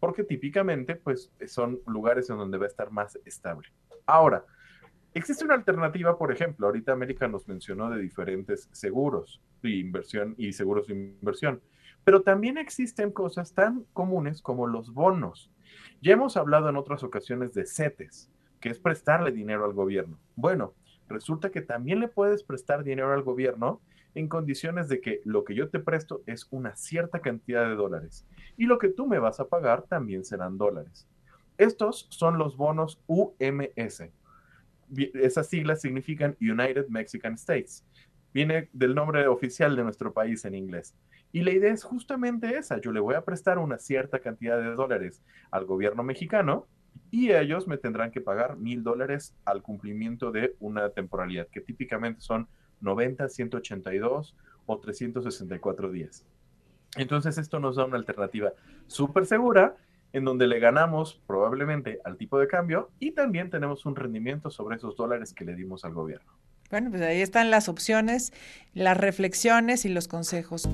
[0.00, 3.68] porque típicamente pues son lugares en donde va a estar más estable.
[4.06, 4.44] Ahora,
[5.12, 10.52] Existe una alternativa, por ejemplo, ahorita América nos mencionó de diferentes seguros de inversión y
[10.52, 11.60] seguros de inversión,
[12.04, 15.50] pero también existen cosas tan comunes como los bonos.
[16.00, 20.16] Ya hemos hablado en otras ocasiones de CETES, que es prestarle dinero al gobierno.
[20.36, 20.74] Bueno,
[21.08, 23.80] resulta que también le puedes prestar dinero al gobierno
[24.14, 28.26] en condiciones de que lo que yo te presto es una cierta cantidad de dólares
[28.56, 31.08] y lo que tú me vas a pagar también serán dólares.
[31.58, 34.04] Estos son los bonos UMS,
[35.14, 37.84] esas siglas significan United Mexican States.
[38.32, 40.94] Viene del nombre oficial de nuestro país en inglés.
[41.32, 42.80] Y la idea es justamente esa.
[42.80, 46.66] Yo le voy a prestar una cierta cantidad de dólares al gobierno mexicano
[47.10, 52.20] y ellos me tendrán que pagar mil dólares al cumplimiento de una temporalidad, que típicamente
[52.20, 52.48] son
[52.80, 56.24] 90, 182 o 364 días.
[56.96, 58.52] Entonces esto nos da una alternativa
[58.86, 59.76] súper segura
[60.12, 64.76] en donde le ganamos probablemente al tipo de cambio y también tenemos un rendimiento sobre
[64.76, 66.32] esos dólares que le dimos al gobierno.
[66.70, 68.32] Bueno, pues ahí están las opciones,
[68.74, 70.68] las reflexiones y los consejos.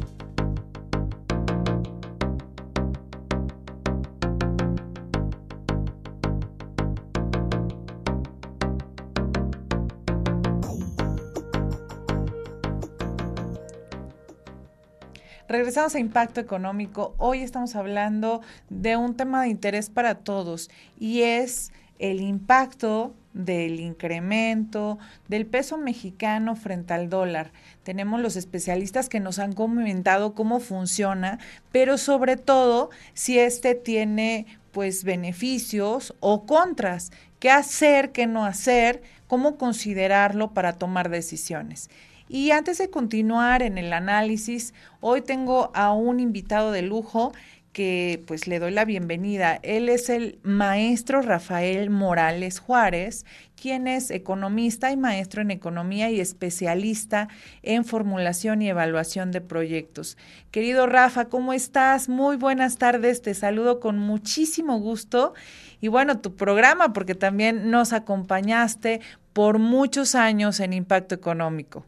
[15.56, 17.14] Regresamos a Impacto Económico.
[17.16, 20.68] Hoy estamos hablando de un tema de interés para todos
[21.00, 27.52] y es el impacto del incremento del peso mexicano frente al dólar.
[27.84, 31.38] Tenemos los especialistas que nos han comentado cómo funciona,
[31.72, 39.00] pero sobre todo si este tiene pues beneficios o contras, qué hacer, qué no hacer,
[39.26, 41.88] cómo considerarlo para tomar decisiones.
[42.28, 47.32] Y antes de continuar en el análisis, hoy tengo a un invitado de lujo
[47.76, 49.60] que pues le doy la bienvenida.
[49.62, 56.18] Él es el maestro Rafael Morales Juárez, quien es economista y maestro en economía y
[56.18, 57.28] especialista
[57.62, 60.16] en formulación y evaluación de proyectos.
[60.50, 62.08] Querido Rafa, ¿cómo estás?
[62.08, 65.34] Muy buenas tardes, te saludo con muchísimo gusto
[65.78, 69.02] y bueno, tu programa, porque también nos acompañaste
[69.34, 71.84] por muchos años en Impacto Económico.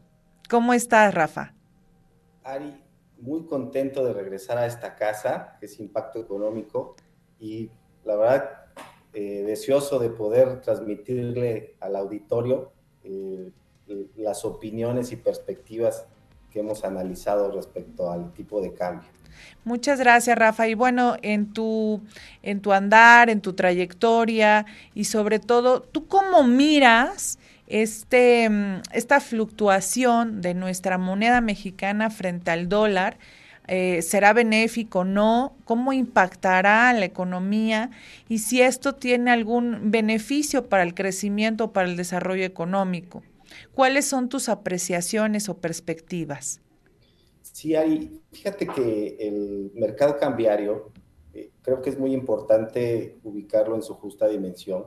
[0.49, 1.53] ¿Cómo estás, Rafa?
[2.43, 2.83] Ari,
[3.19, 6.95] muy contento de regresar a esta casa, que es Impacto Económico,
[7.39, 7.69] y
[8.03, 8.49] la verdad,
[9.13, 12.71] eh, deseoso de poder transmitirle al auditorio
[13.03, 13.51] eh,
[14.15, 16.07] las opiniones y perspectivas
[16.51, 19.07] que hemos analizado respecto al tipo de cambio.
[19.63, 20.67] Muchas gracias, Rafa.
[20.67, 22.01] Y bueno, en tu,
[22.41, 27.37] en tu andar, en tu trayectoria y sobre todo, ¿tú cómo miras
[27.69, 33.17] este, mm, esta fluctuación de nuestra moneda mexicana frente al dólar?
[33.67, 35.55] Eh, ¿Será benéfico o no?
[35.63, 37.91] ¿Cómo impactará la economía?
[38.27, 43.21] Y si esto tiene algún beneficio para el crecimiento o para el desarrollo económico.
[43.75, 46.61] ¿Cuáles son tus apreciaciones o perspectivas?
[47.41, 50.91] Sí, hay, fíjate que el mercado cambiario
[51.33, 54.85] eh, creo que es muy importante ubicarlo en su justa dimensión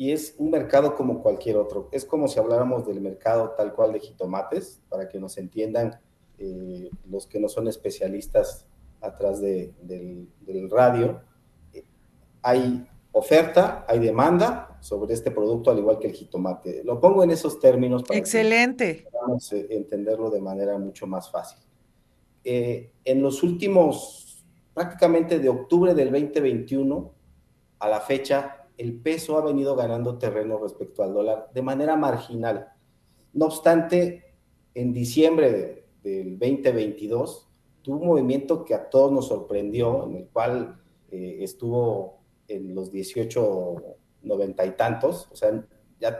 [0.00, 1.90] y es un mercado como cualquier otro.
[1.92, 6.00] Es como si habláramos del mercado tal cual de jitomates, para que nos entiendan
[6.38, 8.66] eh, los que no son especialistas
[9.02, 10.26] atrás del,
[10.70, 11.20] radio.
[11.74, 11.84] Eh,
[12.40, 16.82] hay oferta, hay demanda sobre este producto, al igual que el jitomate.
[16.82, 19.04] Lo pongo en esos términos para Excelente.
[19.50, 21.60] que entenderlo de manera mucho más fácil.
[22.42, 27.12] Eh, en los últimos, prácticamente de octubre del 2021
[27.80, 32.72] a la fecha, el peso ha venido ganando terreno respecto al dólar de manera marginal.
[33.34, 34.32] No obstante,
[34.74, 37.46] en diciembre del 2022
[37.82, 42.90] tuvo un movimiento que a todos nos sorprendió, en el cual eh, estuvo en los
[42.90, 43.76] 18,
[44.22, 45.62] 90 y tantos, o sea,
[45.98, 46.18] ya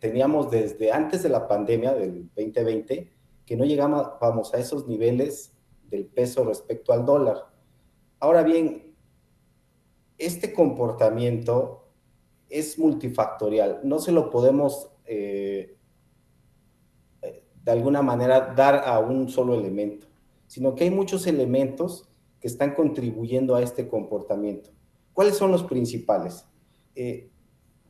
[0.00, 3.12] teníamos desde antes de la pandemia del 2020
[3.44, 5.54] que no llegábamos a esos niveles
[5.90, 7.36] del peso respecto al dólar.
[8.20, 8.93] Ahora bien,
[10.18, 11.84] este comportamiento
[12.48, 15.76] es multifactorial, no se lo podemos eh,
[17.64, 20.06] de alguna manera dar a un solo elemento,
[20.46, 22.08] sino que hay muchos elementos
[22.40, 24.70] que están contribuyendo a este comportamiento.
[25.12, 26.46] ¿Cuáles son los principales?
[26.94, 27.30] Eh,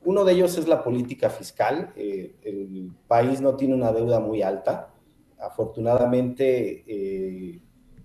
[0.04, 1.92] uno de ellos es la política fiscal.
[1.96, 4.90] Eh, el país no tiene una deuda muy alta
[5.36, 7.60] afortunadamente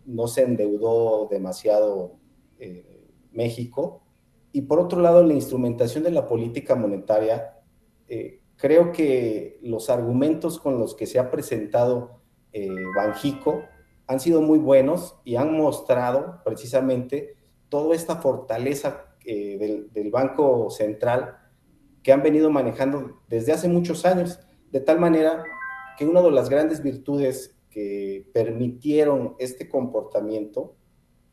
[0.05, 2.17] no se endeudó demasiado
[3.31, 4.01] México.
[4.51, 7.59] Y por otro lado, la instrumentación de la política monetaria,
[8.07, 12.19] eh, creo que los argumentos con los que se ha presentado
[12.95, 13.61] Banjico
[14.07, 17.35] han sido muy buenos y han mostrado precisamente
[17.69, 21.37] toda esta fortaleza del, del Banco Central
[22.01, 24.39] que han venido manejando desde hace muchos años,
[24.71, 25.43] de tal manera
[25.97, 30.75] que una de las grandes virtudes que permitieron este comportamiento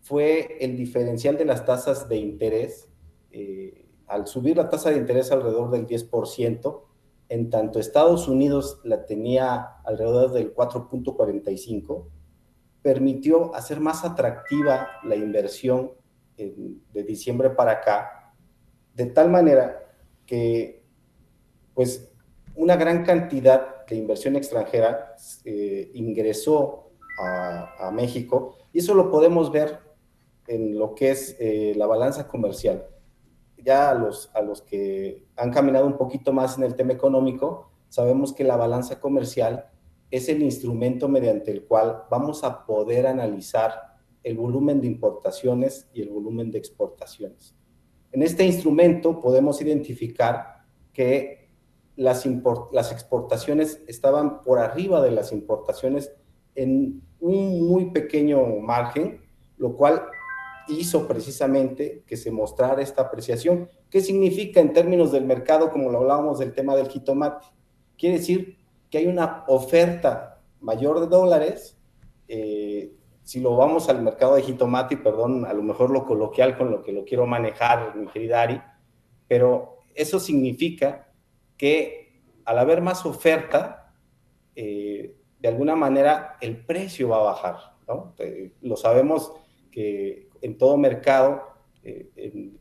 [0.01, 2.86] fue el diferencial de las tasas de interés.
[3.39, 6.81] Eh, al subir la tasa de interés alrededor del 10%,
[7.29, 12.07] en tanto Estados Unidos la tenía alrededor del 4.45,
[12.81, 15.93] permitió hacer más atractiva la inversión
[16.37, 18.33] de diciembre para acá,
[18.95, 19.83] de tal manera
[20.25, 20.83] que
[21.75, 22.11] pues
[22.55, 29.79] una gran cantidad de inversión extranjera eh, ingresó a, México y eso lo podemos ver
[30.49, 32.87] en lo que es eh, la balanza comercial.
[33.59, 37.71] Ya a los, a los que han caminado un poquito más en el tema económico,
[37.89, 39.71] sabemos que la balanza comercial
[40.11, 46.03] es el instrumento mediante el cual vamos a poder analizar el volumen de importaciones y
[46.03, 47.55] el volumen de exportaciones.
[48.13, 51.51] En este instrumento podemos identificar que
[51.97, 52.27] las,
[52.73, 56.13] las exportaciones estaban por arriba de las importaciones
[56.55, 59.21] en un muy pequeño margen,
[59.59, 60.03] lo cual
[60.69, 63.69] hizo precisamente que se mostrara esta apreciación.
[63.91, 67.47] ¿Qué significa en términos del mercado, como lo hablábamos del tema del jitomate?
[67.97, 68.59] Quiere decir
[68.91, 71.79] que hay una oferta mayor de dólares.
[72.29, 76.71] Eh, si lo vamos al mercado de jitomate, perdón, a lo mejor lo coloquial con
[76.71, 78.61] lo que lo quiero manejar, mi querida Ari,
[79.27, 81.13] pero eso significa
[81.57, 83.93] que al haber más oferta,
[84.55, 87.57] eh, de alguna manera el precio va a bajar.
[87.89, 88.15] ¿no?
[88.19, 89.33] Eh, lo sabemos
[89.71, 91.43] que en todo mercado
[91.83, 92.11] eh,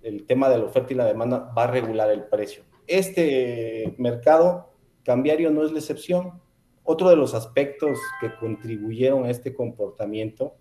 [0.04, 2.64] el tema de la oferta y la demanda va a regular el precio.
[2.86, 4.72] Este mercado
[5.04, 6.42] cambiario no es la excepción.
[6.84, 10.56] Otro de los aspectos que contribuyeron a este comportamiento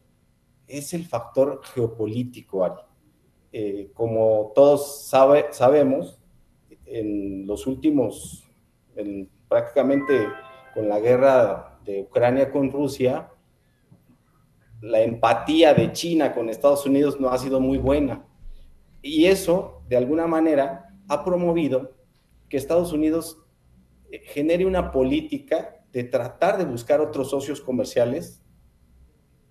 [0.66, 2.80] es el factor geopolítico, Ari.
[3.52, 6.18] Eh, como todos sabe, sabemos,
[6.86, 8.48] en los últimos,
[9.48, 10.26] prácticamente
[10.72, 13.30] con la guerra de Ucrania con Rusia,
[14.84, 18.22] la empatía de China con Estados Unidos no ha sido muy buena.
[19.00, 21.92] Y eso, de alguna manera, ha promovido
[22.50, 23.38] que Estados Unidos
[24.10, 28.42] eh, genere una política de tratar de buscar otros socios comerciales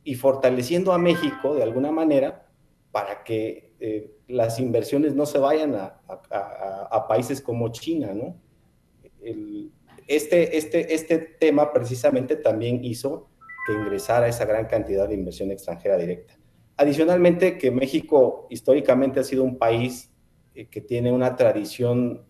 [0.03, 2.47] y fortaleciendo a México de alguna manera
[2.91, 8.35] para que eh, las inversiones no se vayan a, países como China, ¿no?
[10.07, 13.29] este, este, este tema precisamente también hizo
[13.65, 16.37] que ingresara esa gran cantidad de inversión extranjera directa.
[16.77, 20.11] Adicionalmente, que México históricamente ha sido un país
[20.55, 22.25] eh, que tiene una tradición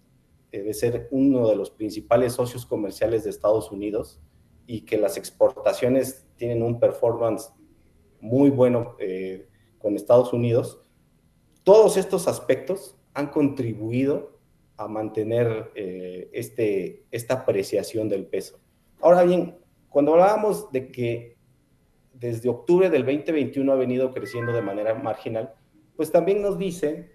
[0.51, 4.21] eh, de ser uno de los principales socios comerciales de Estados Unidos
[4.67, 7.51] y que las exportaciones tienen un performance
[8.19, 10.81] muy bueno eh, con Estados Unidos,
[11.63, 14.39] todos estos aspectos han contribuido
[14.77, 18.59] a mantener este, esta apreciación del peso.
[19.01, 19.57] Ahora bien,
[19.93, 21.37] cuando hablábamos de que
[22.15, 25.53] desde octubre del 2021 ha venido creciendo de manera marginal,
[25.95, 27.11] pues también nos dice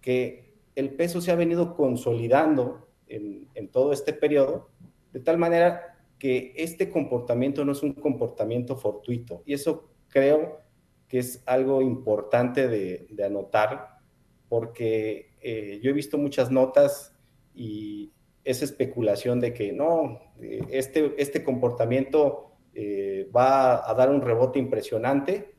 [0.00, 4.70] que el peso se ha venido consolidando en, todo este periodo,
[5.12, 9.44] de tal manera que este comportamiento no es un comportamiento fortuito.
[9.46, 10.62] Y eso creo
[11.06, 14.00] que es algo importante de, anotar,
[14.48, 17.16] porque eh, yo he visto muchas notas
[17.54, 18.12] y
[18.46, 24.60] esa especulación de que no, eh, este, este comportamiento eh, va a dar un rebote
[24.60, 25.56] impresionante.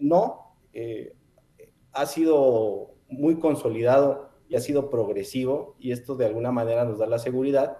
[0.00, 1.14] No, eh,
[1.92, 7.06] ha sido muy consolidado y ha sido progresivo y esto de alguna manera nos da
[7.06, 7.76] la seguridad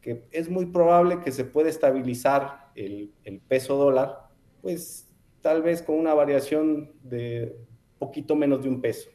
[0.00, 4.28] que es muy probable que se pueda estabilizar el, el peso dólar,
[4.62, 7.58] pues tal vez con una variación de
[7.98, 9.10] poquito menos de un peso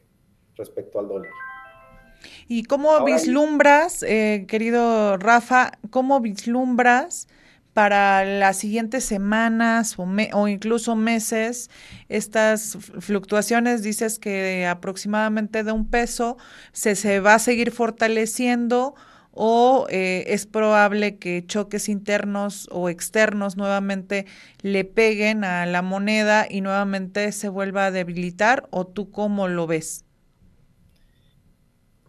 [0.56, 1.30] respecto al dólar.
[2.48, 7.28] ¿Y cómo vislumbras, eh, querido Rafa, cómo vislumbras
[7.72, 11.70] para las siguientes semanas o, o, incluso meses
[12.08, 13.82] estas fluctuaciones?
[13.82, 16.36] Dices que aproximadamente de un peso
[16.72, 18.94] se, se va a seguir fortaleciendo
[19.34, 24.26] o eh, es probable que choques internos o externos nuevamente
[24.62, 29.66] le peguen a la moneda y nuevamente se vuelva a debilitar o tú cómo lo
[29.66, 30.04] ves?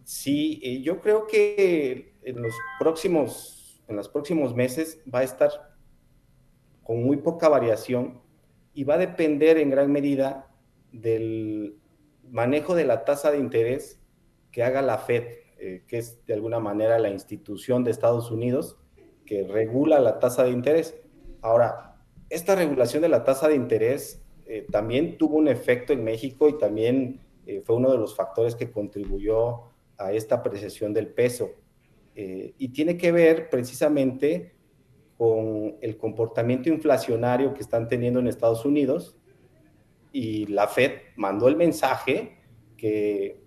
[0.06, 5.50] Sí, eh, yo creo que en los próximos, en los próximos meses va a estar
[6.84, 8.22] con muy poca variación
[8.72, 10.48] y va a depender en gran medida
[10.92, 11.80] del
[12.30, 14.00] manejo de la tasa de interés
[14.52, 15.24] que haga la Fed,
[15.58, 18.78] eh, que es de alguna manera la institución de Estados Unidos
[19.24, 20.96] que regula la tasa de interés.
[21.42, 21.96] Ahora,
[22.30, 26.56] esta regulación de la tasa de interés eh, también tuvo un efecto en México y
[26.58, 27.22] también
[27.64, 31.50] fue uno de los factores que contribuyó a esta apreciación del peso.
[32.14, 34.54] Eh, y tiene que ver precisamente
[35.18, 39.16] con el comportamiento inflacionario que están teniendo en Estados Unidos
[40.12, 42.38] y la Fed mandó el mensaje
[42.76, 43.42] que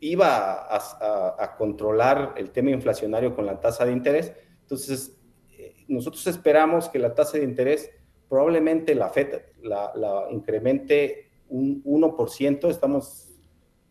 [0.00, 4.32] iba a, controlar el tema inflacionario con la tasa de interés.
[4.62, 5.16] Entonces,
[5.56, 7.90] eh, nosotros esperamos que la tasa de interés
[8.28, 13.31] probablemente la Fed la, la incremente un 1%, estamos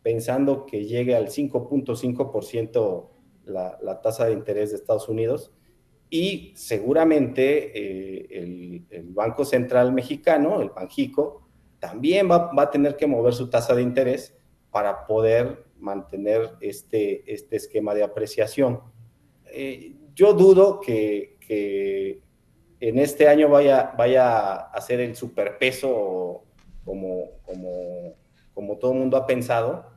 [0.04, 3.08] pensando que llegue al 5.5%
[3.46, 5.52] la, la tasa de interés de Estados Unidos
[6.14, 11.48] y seguramente eh, el, Banco Central Mexicano, el Banjico,
[11.80, 14.38] también va, a tener que mover su tasa de interés
[14.72, 18.82] para poder mantener este, este esquema de apreciación.
[19.46, 22.22] Eh, yo dudo que, que,
[22.82, 26.44] en este año vaya, vaya a ser el superpeso
[26.84, 28.16] como, como,
[28.54, 29.91] como todo el mundo ha pensado,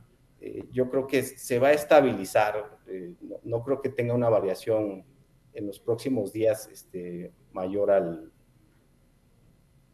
[0.45, 2.77] eh, yo creo que se va a estabilizar.
[2.85, 5.03] Eh, no, creo que tenga una variación
[5.53, 8.31] en los próximos días este, mayor al,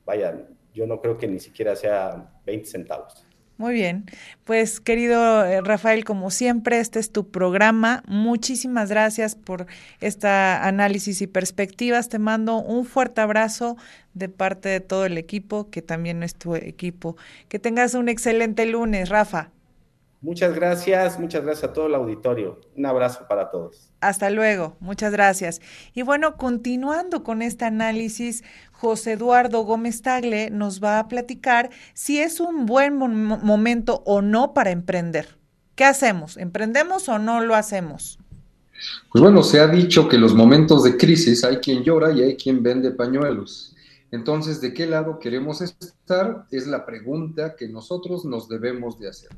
[0.04, 3.26] vaya, yo no creo que ni siquiera sea 20 centavos.
[3.56, 4.06] Muy bien,
[4.44, 8.04] pues querido eh, Rafael, como siempre, este es tu programa.
[8.08, 9.68] Muchísimas gracias por
[10.02, 12.10] este análisis y perspectivas.
[12.10, 13.78] Te mando un fuerte abrazo
[14.14, 17.16] de parte de todo el equipo, que también es tu equipo.
[17.48, 19.52] Que tengas un excelente lunes, Rafa.
[20.22, 22.62] Muchas gracias, muchas gracias a todo el auditorio.
[22.78, 23.92] Un abrazo para todos.
[24.02, 25.62] Hasta luego, muchas gracias.
[25.96, 32.20] Y bueno, continuando con este análisis, José Eduardo Gómez Tagle nos va a platicar si
[32.20, 35.40] es un buen momento o no para emprender.
[35.74, 36.38] ¿Qué hacemos?
[36.38, 38.20] ¿Emprendemos o no lo hacemos?
[39.12, 42.38] Pues bueno, se ha dicho que los momentos de crisis hay quien llora y hay
[42.38, 43.76] quien vende pañuelos.
[44.12, 46.46] Entonces, ¿de qué lado queremos estar?
[46.52, 49.30] Es la pregunta que nosotros nos debemos de hacer.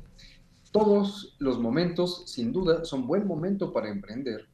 [0.74, 4.48] Todos los momentos, sin duda, son buen momento para emprender.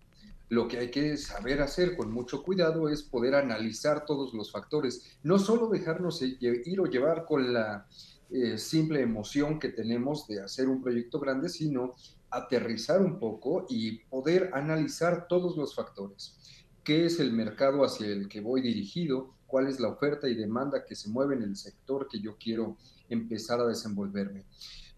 [0.50, 5.16] Lo que hay que saber hacer con mucho cuidado es poder analizar todos los factores,
[5.22, 7.86] no solo dejarnos ir o llevar con la
[8.28, 11.94] eh, simple emoción que tenemos de hacer un proyecto grande, sino
[12.28, 16.36] aterrizar un poco y poder analizar todos los factores.
[16.84, 19.32] ¿Qué es el mercado hacia el que voy dirigido?
[19.46, 22.76] ¿Cuál es la oferta y demanda que se mueve en el sector que yo quiero
[23.08, 24.44] empezar a desenvolverme?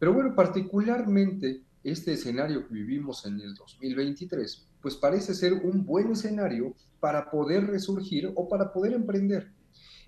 [0.03, 6.11] Pero bueno, particularmente este escenario que vivimos en el 2023, pues parece ser un buen
[6.11, 9.53] escenario para poder resurgir o para poder emprender.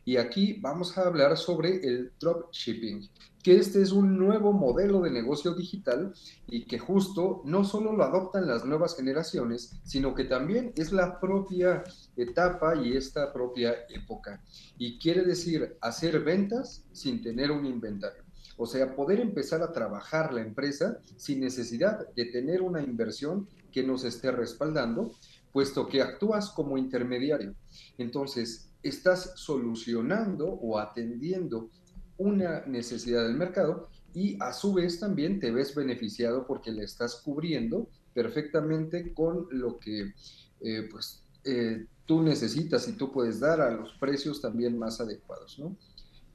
[0.04, 3.08] Y aquí vamos a hablar sobre el dropshipping,
[3.40, 6.12] que este es un nuevo modelo de negocio digital
[6.48, 11.20] y que justo no solo lo adoptan las nuevas generaciones, sino que también es la
[11.20, 11.84] propia
[12.16, 14.42] etapa y esta propia época.
[14.76, 18.23] Y quiere decir hacer ventas sin tener un inventario.
[18.56, 23.82] O sea, poder empezar a trabajar la empresa sin necesidad de tener una inversión que
[23.82, 25.12] nos esté respaldando,
[25.52, 27.54] puesto que actúas como intermediario.
[27.98, 31.70] Entonces, estás solucionando o atendiendo
[32.16, 37.16] una necesidad del mercado y a su vez también te ves beneficiado porque le estás
[37.16, 40.12] cubriendo perfectamente con lo que
[40.60, 45.58] eh, pues, eh, tú necesitas y tú puedes dar a los precios también más adecuados.
[45.58, 45.76] ¿no?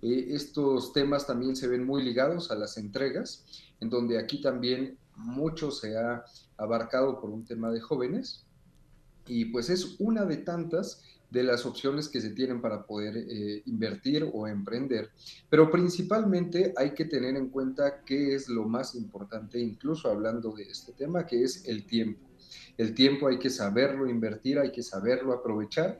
[0.02, 3.45] Eh, estos temas también se ven muy ligados a las entregas,
[3.80, 6.24] en donde aquí también mucho se ha
[6.58, 8.45] abarcado por un tema de jóvenes
[9.28, 13.62] y pues es una de tantas de las opciones que se tienen para poder eh,
[13.68, 15.12] invertir o emprender.
[15.50, 20.64] Pero principalmente hay que tener en cuenta qué es lo más importante, incluso hablando de
[20.64, 22.28] este tema, que es el tiempo.
[22.78, 26.00] El tiempo hay que saberlo invertir, hay que saberlo aprovechar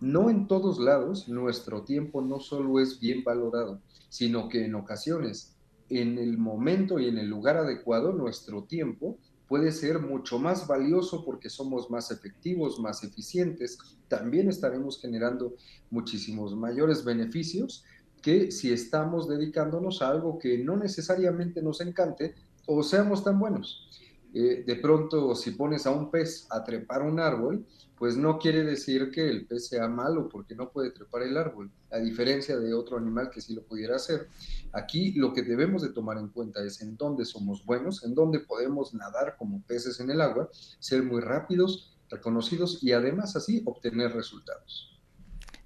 [0.00, 5.56] no en todos lados nuestro tiempo no solo es bien valorado, sino que en ocasiones,
[5.88, 9.18] en el momento y en el lugar adecuado, nuestro tiempo
[9.48, 13.78] puede ser mucho más valioso porque somos más efectivos, más eficientes.
[14.08, 15.54] También estaremos generando
[15.90, 17.84] muchísimos mayores beneficios
[18.22, 22.34] que si estamos dedicándonos a algo que no necesariamente nos encante
[22.66, 23.88] o seamos tan buenos.
[24.36, 27.64] De pronto, si pones a un pez a trepar un árbol,
[27.96, 31.70] pues no quiere decir que el pez sea malo porque no puede trepar el árbol,
[31.90, 34.28] a diferencia de otro animal que sí lo pudiera hacer.
[34.72, 38.40] Aquí lo que debemos de tomar en cuenta es en dónde somos buenos, en dónde
[38.40, 44.12] podemos nadar como peces en el agua, ser muy rápidos, reconocidos y además así obtener
[44.12, 44.95] resultados.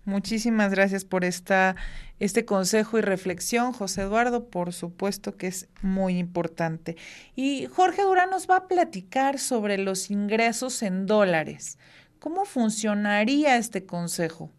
[0.04, 1.76] Muchísimas gracias por esta,
[2.18, 6.96] este consejo y reflexión, José Eduardo, por supuesto que es muy importante.
[7.36, 11.78] Y Jorge Durán nos va a platicar sobre los ingresos en dólares.
[12.18, 14.50] ¿Cómo funcionaría este consejo?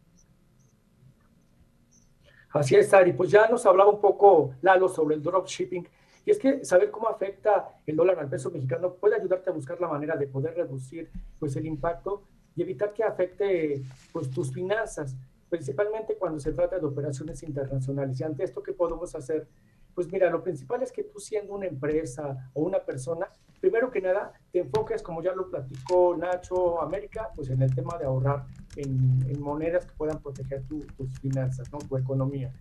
[2.54, 3.14] Así es, Ari.
[3.14, 5.88] Pues ya nos hablaba un poco Lalo sobre el dropshipping.
[6.26, 9.82] Y es que saber cómo afecta el dólar al peso mexicano puede ayudarte a buscar
[9.82, 12.24] la manera de poder reducir pues, el impacto
[12.56, 13.82] y evitar que afecte
[14.12, 15.16] pues, tus finanzas,
[15.52, 18.18] principalmente cuando se trata de operaciones internacionales.
[18.18, 19.50] Y ante esto, ¿qué podemos hacer?
[19.94, 23.28] Pues mira, lo principal es que tú siendo una empresa o una persona,
[23.60, 27.98] primero que nada, te enfoques, como ya lo platicó Nacho América, pues en el tema
[27.98, 28.46] de ahorrar
[28.78, 31.80] en, monedas que puedan proteger tus finanzas, ¿no?
[31.80, 32.54] tu economía.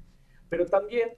[0.49, 1.11] Pero también,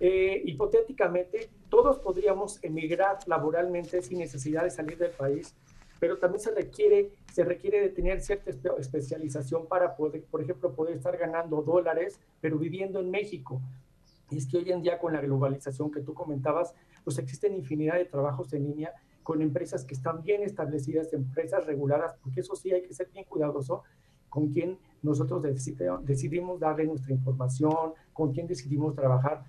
[0.00, 5.54] eh, hipotéticamente, todos podríamos emigrar laboralmente sin necesidad de salir del país,
[5.98, 10.96] pero también se requiere, se requiere de tener cierta especialización para poder, por ejemplo, poder
[10.96, 13.60] estar ganando dólares, pero viviendo en México.
[14.30, 16.74] Y es que hoy en día con la globalización que tú comentabas,
[17.04, 18.92] pues existen infinidad de trabajos en línea
[19.22, 23.24] con empresas que están bien establecidas, empresas reguladas, porque eso sí hay que ser bien
[23.28, 23.82] cuidadoso
[24.28, 25.42] con quién nosotros
[26.02, 29.44] decidimos darle nuestra información, con quién decidimos trabajar.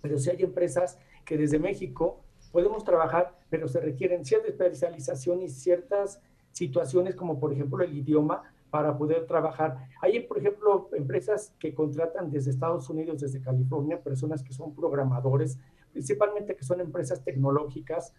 [0.00, 2.20] Pero si hay empresas que desde México
[2.52, 6.20] podemos trabajar, pero se requieren cierta especialización y ciertas
[6.52, 9.88] situaciones como por ejemplo el idioma para poder trabajar.
[10.00, 15.58] Hay, por ejemplo, empresas que contratan desde Estados Unidos, desde California, personas que son programadores,
[15.92, 18.14] principalmente que son empresas tecnológicas,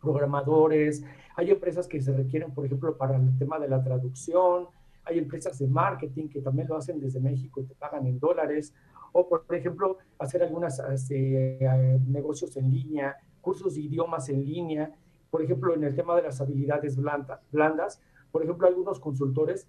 [0.00, 1.04] programadores.
[1.36, 4.66] Hay empresas que se requieren, por ejemplo, para el tema de la traducción.
[5.04, 8.74] Hay empresas de marketing que también lo hacen desde México y te pagan en dólares.
[9.12, 13.16] O, por ejemplo, hacer algunos este, eh, negocios en línea,
[13.46, 14.92] cursos de idiomas en línea.
[15.30, 19.68] Por ejemplo, en el tema de las habilidades blandas, por ejemplo, algunos consultores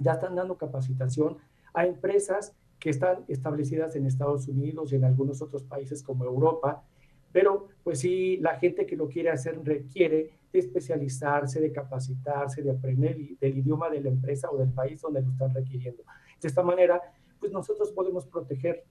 [0.00, 1.38] ya están dando capacitación
[1.72, 6.82] a empresas que están establecidas en Estados Unidos y en algunos otros países como Europa,
[7.30, 12.72] pero pues sí, la gente que lo quiere hacer requiere de especializarse, de capacitarse, de
[12.72, 16.02] aprender del idioma de la empresa o del país donde lo están requiriendo.
[16.40, 17.00] De esta manera,
[17.38, 18.84] pues nosotros podemos proteger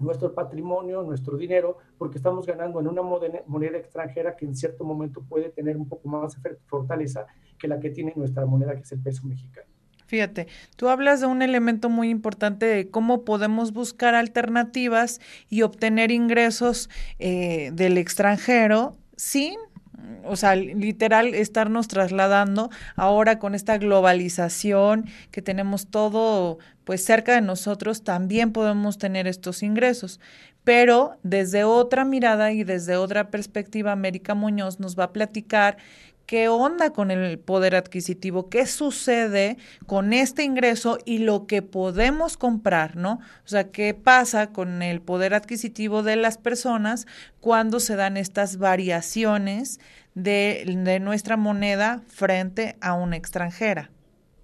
[0.00, 5.22] nuestro patrimonio, nuestro dinero, porque estamos ganando en una moneda extranjera que en cierto momento
[5.22, 7.26] puede tener un poco más de fortaleza
[7.58, 9.66] que la que tiene nuestra moneda, que es el peso mexicano.
[10.06, 16.12] Fíjate, tú hablas de un elemento muy importante de cómo podemos buscar alternativas y obtener
[16.12, 16.88] ingresos
[17.18, 19.58] eh, del extranjero sin
[20.24, 27.40] o sea, literal estarnos trasladando ahora con esta globalización que tenemos todo pues cerca de
[27.40, 30.20] nosotros, también podemos tener estos ingresos.
[30.62, 35.76] Pero desde otra mirada y desde otra perspectiva, América Muñoz nos va a platicar
[36.26, 39.56] qué onda con el poder adquisitivo, qué sucede
[39.86, 43.20] con este ingreso y lo que podemos comprar, ¿no?
[43.44, 47.06] O sea, qué pasa con el poder adquisitivo de las personas
[47.40, 49.80] cuando se dan estas variaciones
[50.14, 53.90] de, nuestra moneda frente a una extranjera.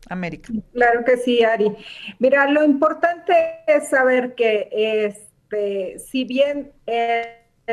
[0.08, 0.52] América.
[0.72, 1.72] Claro que sí, Ari.
[2.18, 3.32] Mira, lo importante
[3.68, 6.72] es saber que este, si bien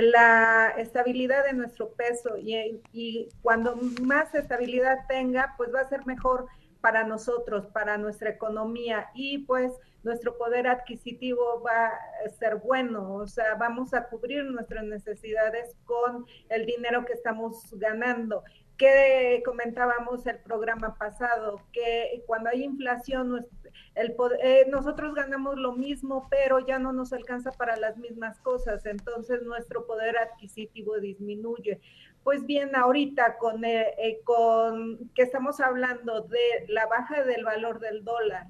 [0.02, 6.06] la estabilidad de nuestro peso y, y, cuando más estabilidad tenga, pues va a ser
[6.06, 6.48] mejor
[6.82, 9.10] para nosotros, para nuestra economía.
[9.14, 9.72] Y pues
[10.04, 16.26] nuestro poder adquisitivo va a ser bueno, o sea, vamos a cubrir nuestras necesidades con
[16.50, 18.44] el dinero que estamos ganando
[18.80, 23.46] que comentábamos el programa pasado, que cuando hay inflación,
[23.94, 29.44] eh, nosotros ganamos lo mismo, pero ya no nos alcanza para las mismas cosas, entonces
[29.44, 31.82] nuestro poder adquisitivo disminuye.
[32.24, 37.82] Pues bien, ahorita con, eh, eh, con que estamos hablando de la baja del valor
[37.82, 38.48] del dólar,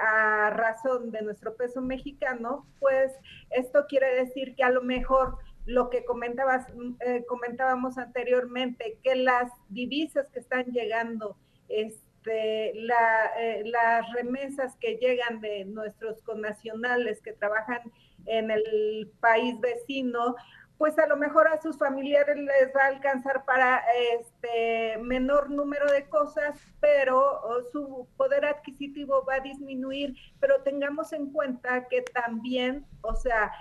[0.00, 3.12] a razón de nuestro peso mexicano, pues
[3.50, 6.66] esto quiere decir que a lo mejor lo que comentabas,
[7.00, 11.36] eh, comentábamos anteriormente, que las divisas que están llegando,
[11.68, 17.80] este, eh, las remesas que llegan de nuestros connacionales que trabajan
[18.26, 20.34] en el país vecino,
[20.80, 23.82] pues a lo mejor a sus familiares les va a alcanzar para
[24.18, 31.32] este menor número de cosas, pero su poder adquisitivo va a disminuir, pero tengamos en
[31.32, 33.52] cuenta que también, o sea,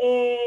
[0.00, 0.38] eh,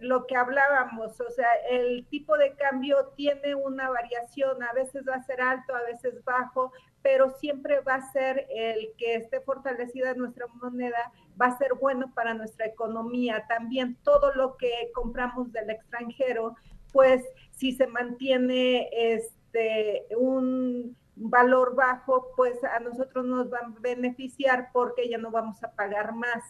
[0.00, 5.14] lo que hablábamos, o sea, el tipo de cambio tiene una variación, a veces va
[5.14, 6.70] a ser alto, a veces bajo,
[7.00, 12.12] pero siempre va a ser el que esté fortalecida nuestra moneda, va a ser bueno
[12.14, 13.44] para nuestra economía.
[13.48, 16.56] También todo lo que compramos del extranjero,
[16.92, 24.70] pues si se mantiene este un valor bajo, pues a nosotros nos va a beneficiar
[24.72, 26.44] porque ya no vamos a pagar más.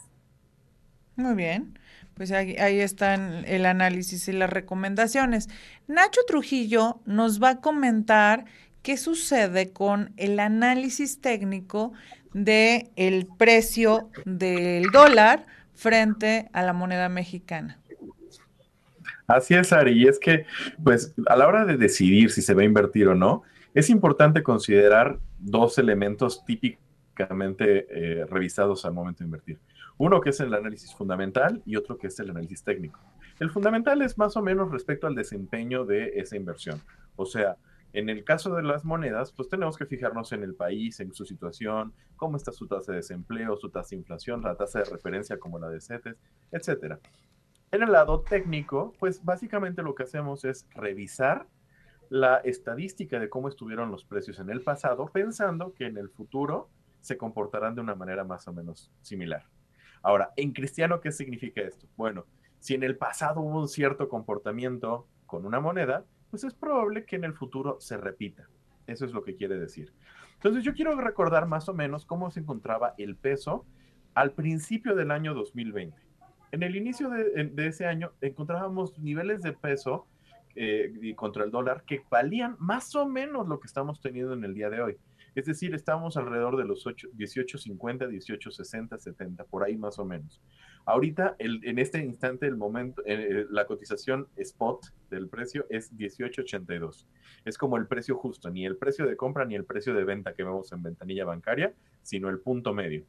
[1.16, 1.78] Muy bien.
[2.14, 5.49] Pues ahí, están el análisis y las recomendaciones.
[5.86, 8.45] Nacho Trujillo nos va a comentar
[8.82, 11.93] qué sucede con el análisis técnico
[12.33, 17.79] de el precio del dólar frente a la moneda mexicana.
[19.26, 20.47] Así es, Ari, y es que,
[20.83, 23.43] pues, a la hora de decidir si se va a invertir o no,
[23.74, 29.59] es importante considerar dos elementos típicamente eh, revisados al momento de invertir.
[29.99, 33.01] Uno que es el análisis fundamental y otro que es el análisis técnico.
[33.39, 36.81] El fundamental es más o menos respecto al desempeño de esa inversión.
[37.16, 37.57] O sea,
[37.93, 41.24] en el caso de las monedas, pues tenemos que fijarnos en el país, en su
[41.24, 45.39] situación, cómo está su tasa de desempleo, su tasa de inflación, la tasa de referencia
[45.39, 46.16] como la de CETES,
[46.53, 46.97] etc.
[47.70, 51.47] En el lado técnico, pues básicamente lo que hacemos es revisar
[52.11, 56.70] la estadística de cómo estuvieron los precios en el pasado, pensando que en el futuro
[57.01, 59.45] se comportarán de una manera más o menos similar.
[60.03, 61.86] Ahora, en cristiano, ¿qué significa esto?
[61.97, 62.24] Bueno,
[62.59, 67.16] si en el pasado hubo un cierto comportamiento con una moneda, pues es probable que
[67.16, 68.49] en el futuro se repita.
[68.87, 69.93] Eso es lo que quiere decir.
[70.35, 73.66] Entonces yo quiero recordar más o menos cómo se encontraba el peso
[74.14, 75.97] al principio del año 2020.
[76.53, 80.07] En el inicio de, ese año encontrábamos niveles de peso
[80.55, 84.55] eh, contra el dólar que valían más o menos lo que estamos teniendo en el
[84.55, 84.97] día de hoy.
[85.35, 90.41] Es decir, estamos alrededor de los 18.50, 18.60, 70, por ahí más o menos.
[90.89, 97.07] Ahorita, en este instante, el momento, eh, eh, la cotización spot del precio es 18.82.
[97.45, 100.32] Es como el precio justo, ni el precio de compra ni el precio de venta
[100.32, 103.05] que vemos en ventanilla bancaria, sino el punto medio.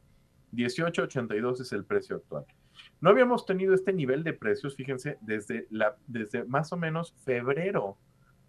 [0.52, 2.46] 18.82 es el precio actual.
[3.00, 7.98] No habíamos tenido este nivel de precios, fíjense, desde, la, desde más o menos febrero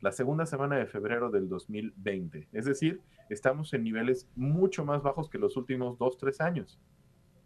[0.01, 2.49] la segunda semana de febrero del 2020.
[2.53, 6.81] Es decir, estamos en niveles mucho más bajos que los últimos dos, tres años.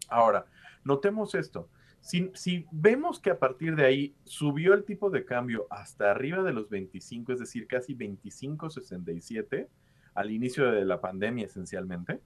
[0.09, 0.45] Ahora,
[0.85, 1.69] notemos esto.
[1.99, 6.43] Si, si, vemos que a partir de ahí subió el tipo de cambio hasta arriba
[6.43, 9.67] de los 25, es decir, casi 25.67
[10.13, 12.21] al inicio de la pandemia esencialmente,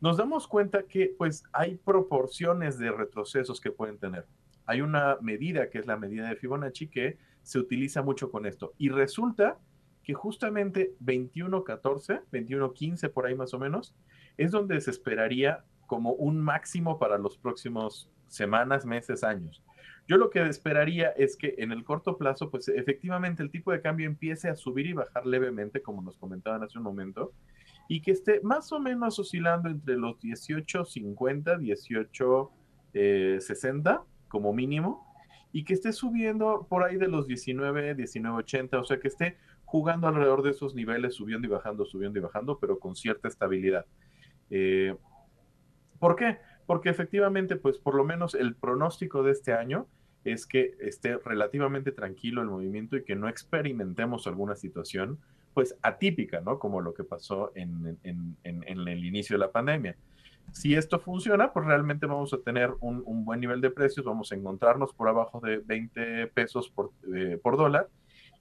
[0.00, 4.26] nos damos cuenta que pues hay proporciones de retrocesos que pueden tener.
[4.66, 8.74] Hay una medida que es la medida de Fibonacci que se utiliza mucho con esto
[8.76, 9.58] y resulta
[10.02, 13.94] que justamente 21.14, 21.15 por ahí más o menos,
[14.36, 19.62] es donde se esperaría como un máximo para los próximos semanas, meses, años.
[20.08, 23.80] Yo lo que esperaría es que en el corto plazo, pues efectivamente el tipo de
[23.80, 27.32] cambio empiece a subir y bajar levemente, como nos comentaban hace un momento,
[27.88, 31.58] y que esté más o menos oscilando entre los 18.50,
[32.92, 35.04] 18.60 como mínimo,
[35.52, 40.06] y que esté subiendo por ahí de los 19, 19.80, o sea que esté jugando
[40.06, 43.86] alrededor de esos niveles, subiendo y bajando, subiendo y bajando, pero con cierta estabilidad.
[44.50, 44.94] Eh,
[45.98, 46.38] ¿Por qué?
[46.66, 49.86] Porque efectivamente, pues por lo menos el pronóstico de este año
[50.24, 55.18] es que esté relativamente tranquilo el movimiento y que no experimentemos alguna situación
[55.54, 56.58] pues atípica, ¿no?
[56.58, 57.96] Como lo que pasó en,
[58.42, 59.96] el inicio de la pandemia.
[60.52, 64.34] Si esto funciona, pues realmente vamos a tener un, buen nivel de precios, vamos a
[64.34, 67.88] encontrarnos por abajo de 20 pesos por, eh, por dólar.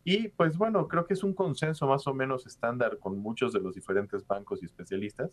[0.08, 3.60] Y pues bueno, creo que es un consenso más o menos estándar con muchos de
[3.60, 5.32] los diferentes bancos y especialistas,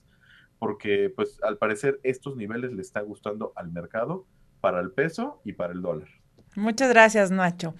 [0.59, 4.27] porque pues al parecer estos niveles le están gustando al mercado
[4.62, 6.09] para el peso y para el dólar.
[6.55, 7.75] Muchas gracias, Nacho.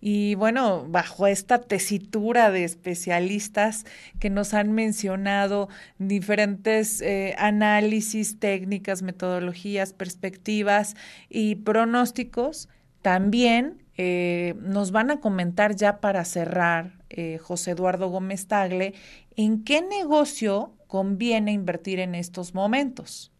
[0.00, 3.84] Y bueno, bajo esta tesitura de especialistas
[4.20, 5.68] que nos han mencionado
[5.98, 10.94] diferentes eh, análisis, técnicas, metodologías, perspectivas
[11.28, 12.68] y pronósticos,
[13.02, 18.94] también eh, nos van a comentar ya para cerrar, eh, José Eduardo Gómez Tagle,
[19.36, 23.30] en qué negocio conviene invertir en estos momentos.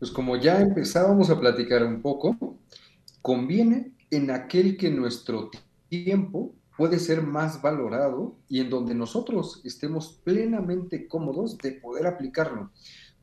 [0.00, 2.58] Pues como ya empezábamos a platicar un poco,
[3.22, 5.50] Conviene en aquel que nuestro
[5.88, 12.70] tiempo puede ser más valorado y en donde nosotros estemos plenamente cómodos de poder aplicarlo,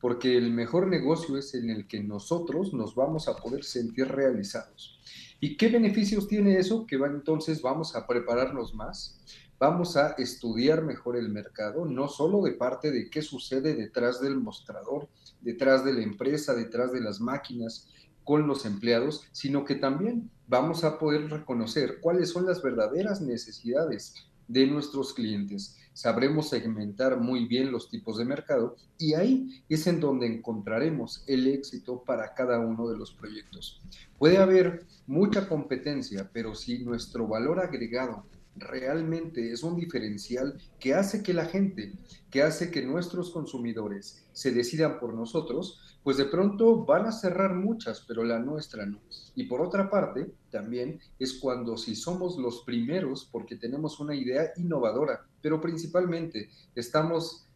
[0.00, 4.95] porque el mejor negocio es en el que nosotros nos vamos a poder sentir realizados.
[5.40, 6.86] ¿Y qué beneficios tiene eso?
[6.86, 9.18] Que entonces vamos a prepararnos más,
[9.58, 14.36] vamos a estudiar mejor el mercado, no solo de parte de qué sucede detrás del
[14.36, 15.08] mostrador,
[15.40, 17.88] detrás de la empresa, detrás de las máquinas,
[18.24, 24.14] con los empleados, sino que también vamos a poder reconocer cuáles son las verdaderas necesidades
[24.48, 25.76] de nuestros clientes.
[25.96, 31.46] Sabremos segmentar muy bien los tipos de mercado y ahí es en donde encontraremos el
[31.46, 33.80] éxito para cada uno de los proyectos.
[34.18, 38.26] Puede haber mucha competencia, pero si nuestro valor agregado
[38.56, 41.92] realmente es un diferencial que hace que la gente,
[42.30, 47.54] que hace que nuestros consumidores se decidan por nosotros, pues de pronto van a cerrar
[47.54, 49.00] muchas, pero la nuestra no.
[49.34, 54.52] Y por otra parte, también es cuando si somos los primeros, porque tenemos una idea
[54.56, 57.46] innovadora, pero principalmente estamos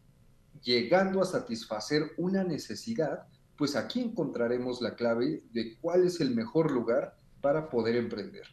[0.63, 3.25] llegando a satisfacer una necesidad,
[3.57, 8.43] pues aquí encontraremos la clave de cuál es el mejor lugar para poder emprender.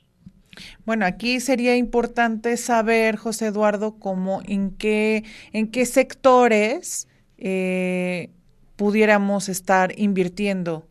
[0.84, 8.30] Bueno, aquí sería importante saber, José Eduardo, cómo en qué, en qué sectores eh,
[8.76, 10.86] pudiéramos estar invirtiendo.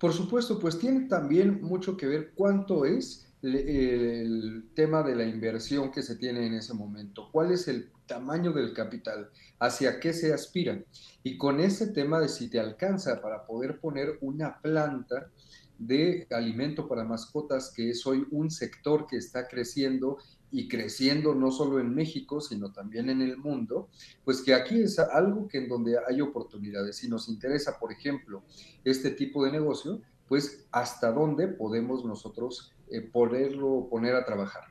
[0.00, 5.92] Por supuesto, pues tiene también mucho que ver cuánto es el tema de la inversión
[5.92, 9.30] que se tiene en ese momento, cuál es el tamaño del capital,
[9.60, 10.82] hacia qué se aspira.
[11.22, 15.30] Y con ese tema de si te alcanza para poder poner una planta,
[15.78, 20.18] de alimento para mascotas, que es hoy un sector que está creciendo
[20.50, 23.88] y creciendo no solo en México, sino también en el mundo,
[24.24, 26.96] pues que aquí es algo que en donde hay oportunidades.
[26.96, 28.42] Si nos interesa, por ejemplo,
[28.84, 34.64] este tipo de negocio, pues hasta dónde podemos nosotros eh, ponerlo, poner a trabajar.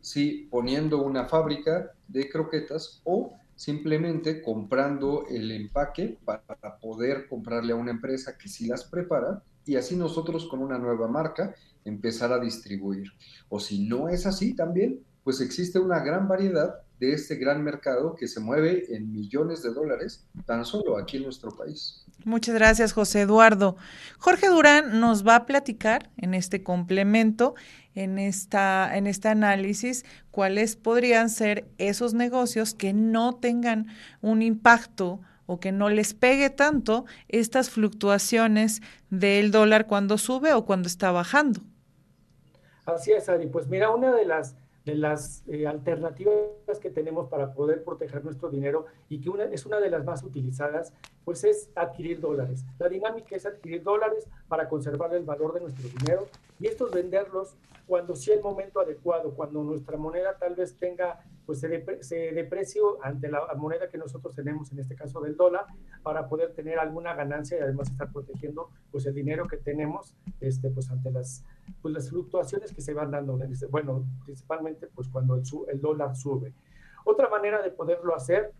[0.00, 7.76] Si poniendo una fábrica de croquetas o simplemente comprando el empaque para poder comprarle a
[7.76, 11.54] una empresa que sí las prepara y así nosotros con una nueva marca
[11.84, 13.08] empezar a distribuir.
[13.48, 18.14] O si no es así también, pues existe una gran variedad de este gran mercado
[18.14, 22.04] que se mueve en millones de dólares tan solo aquí en nuestro país.
[22.24, 23.76] Muchas gracias, José Eduardo.
[24.18, 27.54] Jorge Durán nos va a platicar en este complemento,
[27.94, 33.88] en, esta, en este análisis, cuáles podrían ser esos negocios que no tengan
[34.20, 40.64] un impacto o que no les pegue tanto estas fluctuaciones del dólar cuando sube o
[40.64, 41.60] cuando está bajando.
[42.86, 43.46] Así es, Ari.
[43.46, 48.50] Pues mira, una de las, de las eh, alternativas que tenemos para poder proteger nuestro
[48.50, 50.92] dinero y que una, es una de las más utilizadas
[51.24, 52.64] pues es adquirir dólares.
[52.78, 56.26] La dinámica es adquirir dólares para conservar el valor de nuestro dinero
[56.60, 57.56] y estos venderlos
[57.86, 61.68] cuando sea el momento adecuado, cuando nuestra moneda tal vez tenga, pues se,
[62.32, 65.66] deprecie ante la moneda que nosotros tenemos, en este caso del dólar,
[66.02, 70.70] para poder tener alguna ganancia y además estar protegiendo pues el dinero que tenemos este,
[70.70, 71.44] pues ante las,
[71.82, 73.38] pues, las fluctuaciones que se van dando,
[73.70, 76.54] bueno, principalmente pues cuando el, el dólar sube.
[77.04, 78.52] Otra manera de poderlo hacer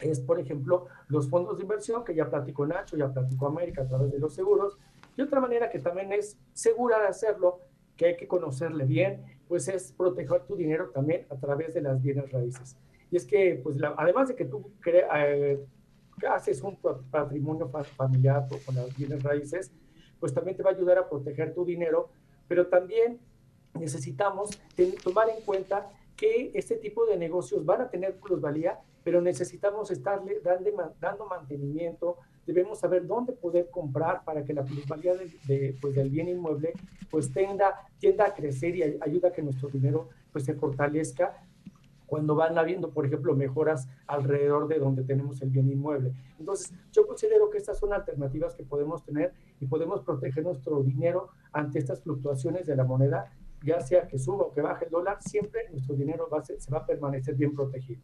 [0.00, 3.88] es, por ejemplo, los fondos de inversión, que ya platicó Nacho, ya platicó América a
[3.88, 4.78] través de los seguros.
[5.16, 7.60] Y otra manera que también es segura de hacerlo,
[7.96, 12.00] que hay que conocerle bien, pues es proteger tu dinero también a través de las
[12.00, 12.76] bienes raíces.
[13.10, 15.64] Y es que, pues, además de que tú eh,
[16.30, 16.76] haces un
[17.10, 19.72] patrimonio familiar con las bienes raíces,
[20.20, 22.10] pues también te va a ayudar a proteger tu dinero,
[22.46, 23.18] pero también
[23.74, 24.50] necesitamos
[25.02, 30.42] tomar en cuenta que este tipo de negocios van a tener plusvalía pero necesitamos estarle
[31.00, 36.28] dando, mantenimiento, debemos saber dónde poder comprar para que la plusvalía de, pues, del bien
[36.28, 36.74] inmueble
[37.10, 41.42] pues tienda, tienda a crecer y ayuda a que nuestro dinero pues se fortalezca
[42.04, 46.12] cuando van habiendo, por ejemplo, mejoras alrededor de donde tenemos el bien inmueble.
[46.38, 51.30] Entonces, yo considero que estas son alternativas que podemos tener y podemos proteger nuestro dinero
[51.50, 53.32] ante estas fluctuaciones de la moneda,
[53.64, 56.80] ya sea que suba o que baje el dólar, siempre nuestro dinero va se va
[56.80, 58.02] a permanecer bien protegido.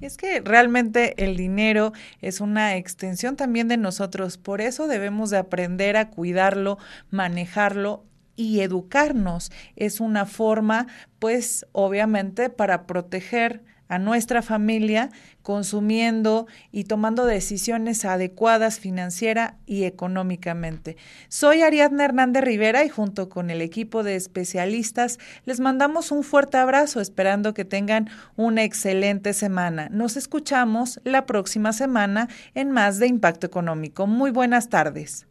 [0.00, 5.38] Es que realmente el dinero es una extensión también de nosotros, por eso debemos de
[5.38, 6.78] aprender a cuidarlo,
[7.10, 8.04] manejarlo
[8.36, 9.50] y educarnos.
[9.74, 10.86] Es una forma,
[11.18, 15.10] pues, obviamente, para proteger a nuestra familia
[15.42, 20.96] consumiendo y tomando decisiones adecuadas financiera y económicamente.
[21.28, 26.58] Soy Ariadna Hernández Rivera y junto con el equipo de especialistas les mandamos un fuerte
[26.58, 29.88] abrazo esperando que tengan una excelente semana.
[29.90, 34.06] Nos escuchamos la próxima semana en Más de Impacto Económico.
[34.06, 35.26] Muy buenas tardes.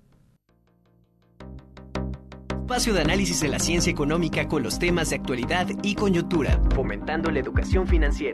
[2.67, 7.31] Espacio de análisis de la ciencia económica con los temas de actualidad y coyuntura, fomentando
[7.31, 8.25] la educación financiera.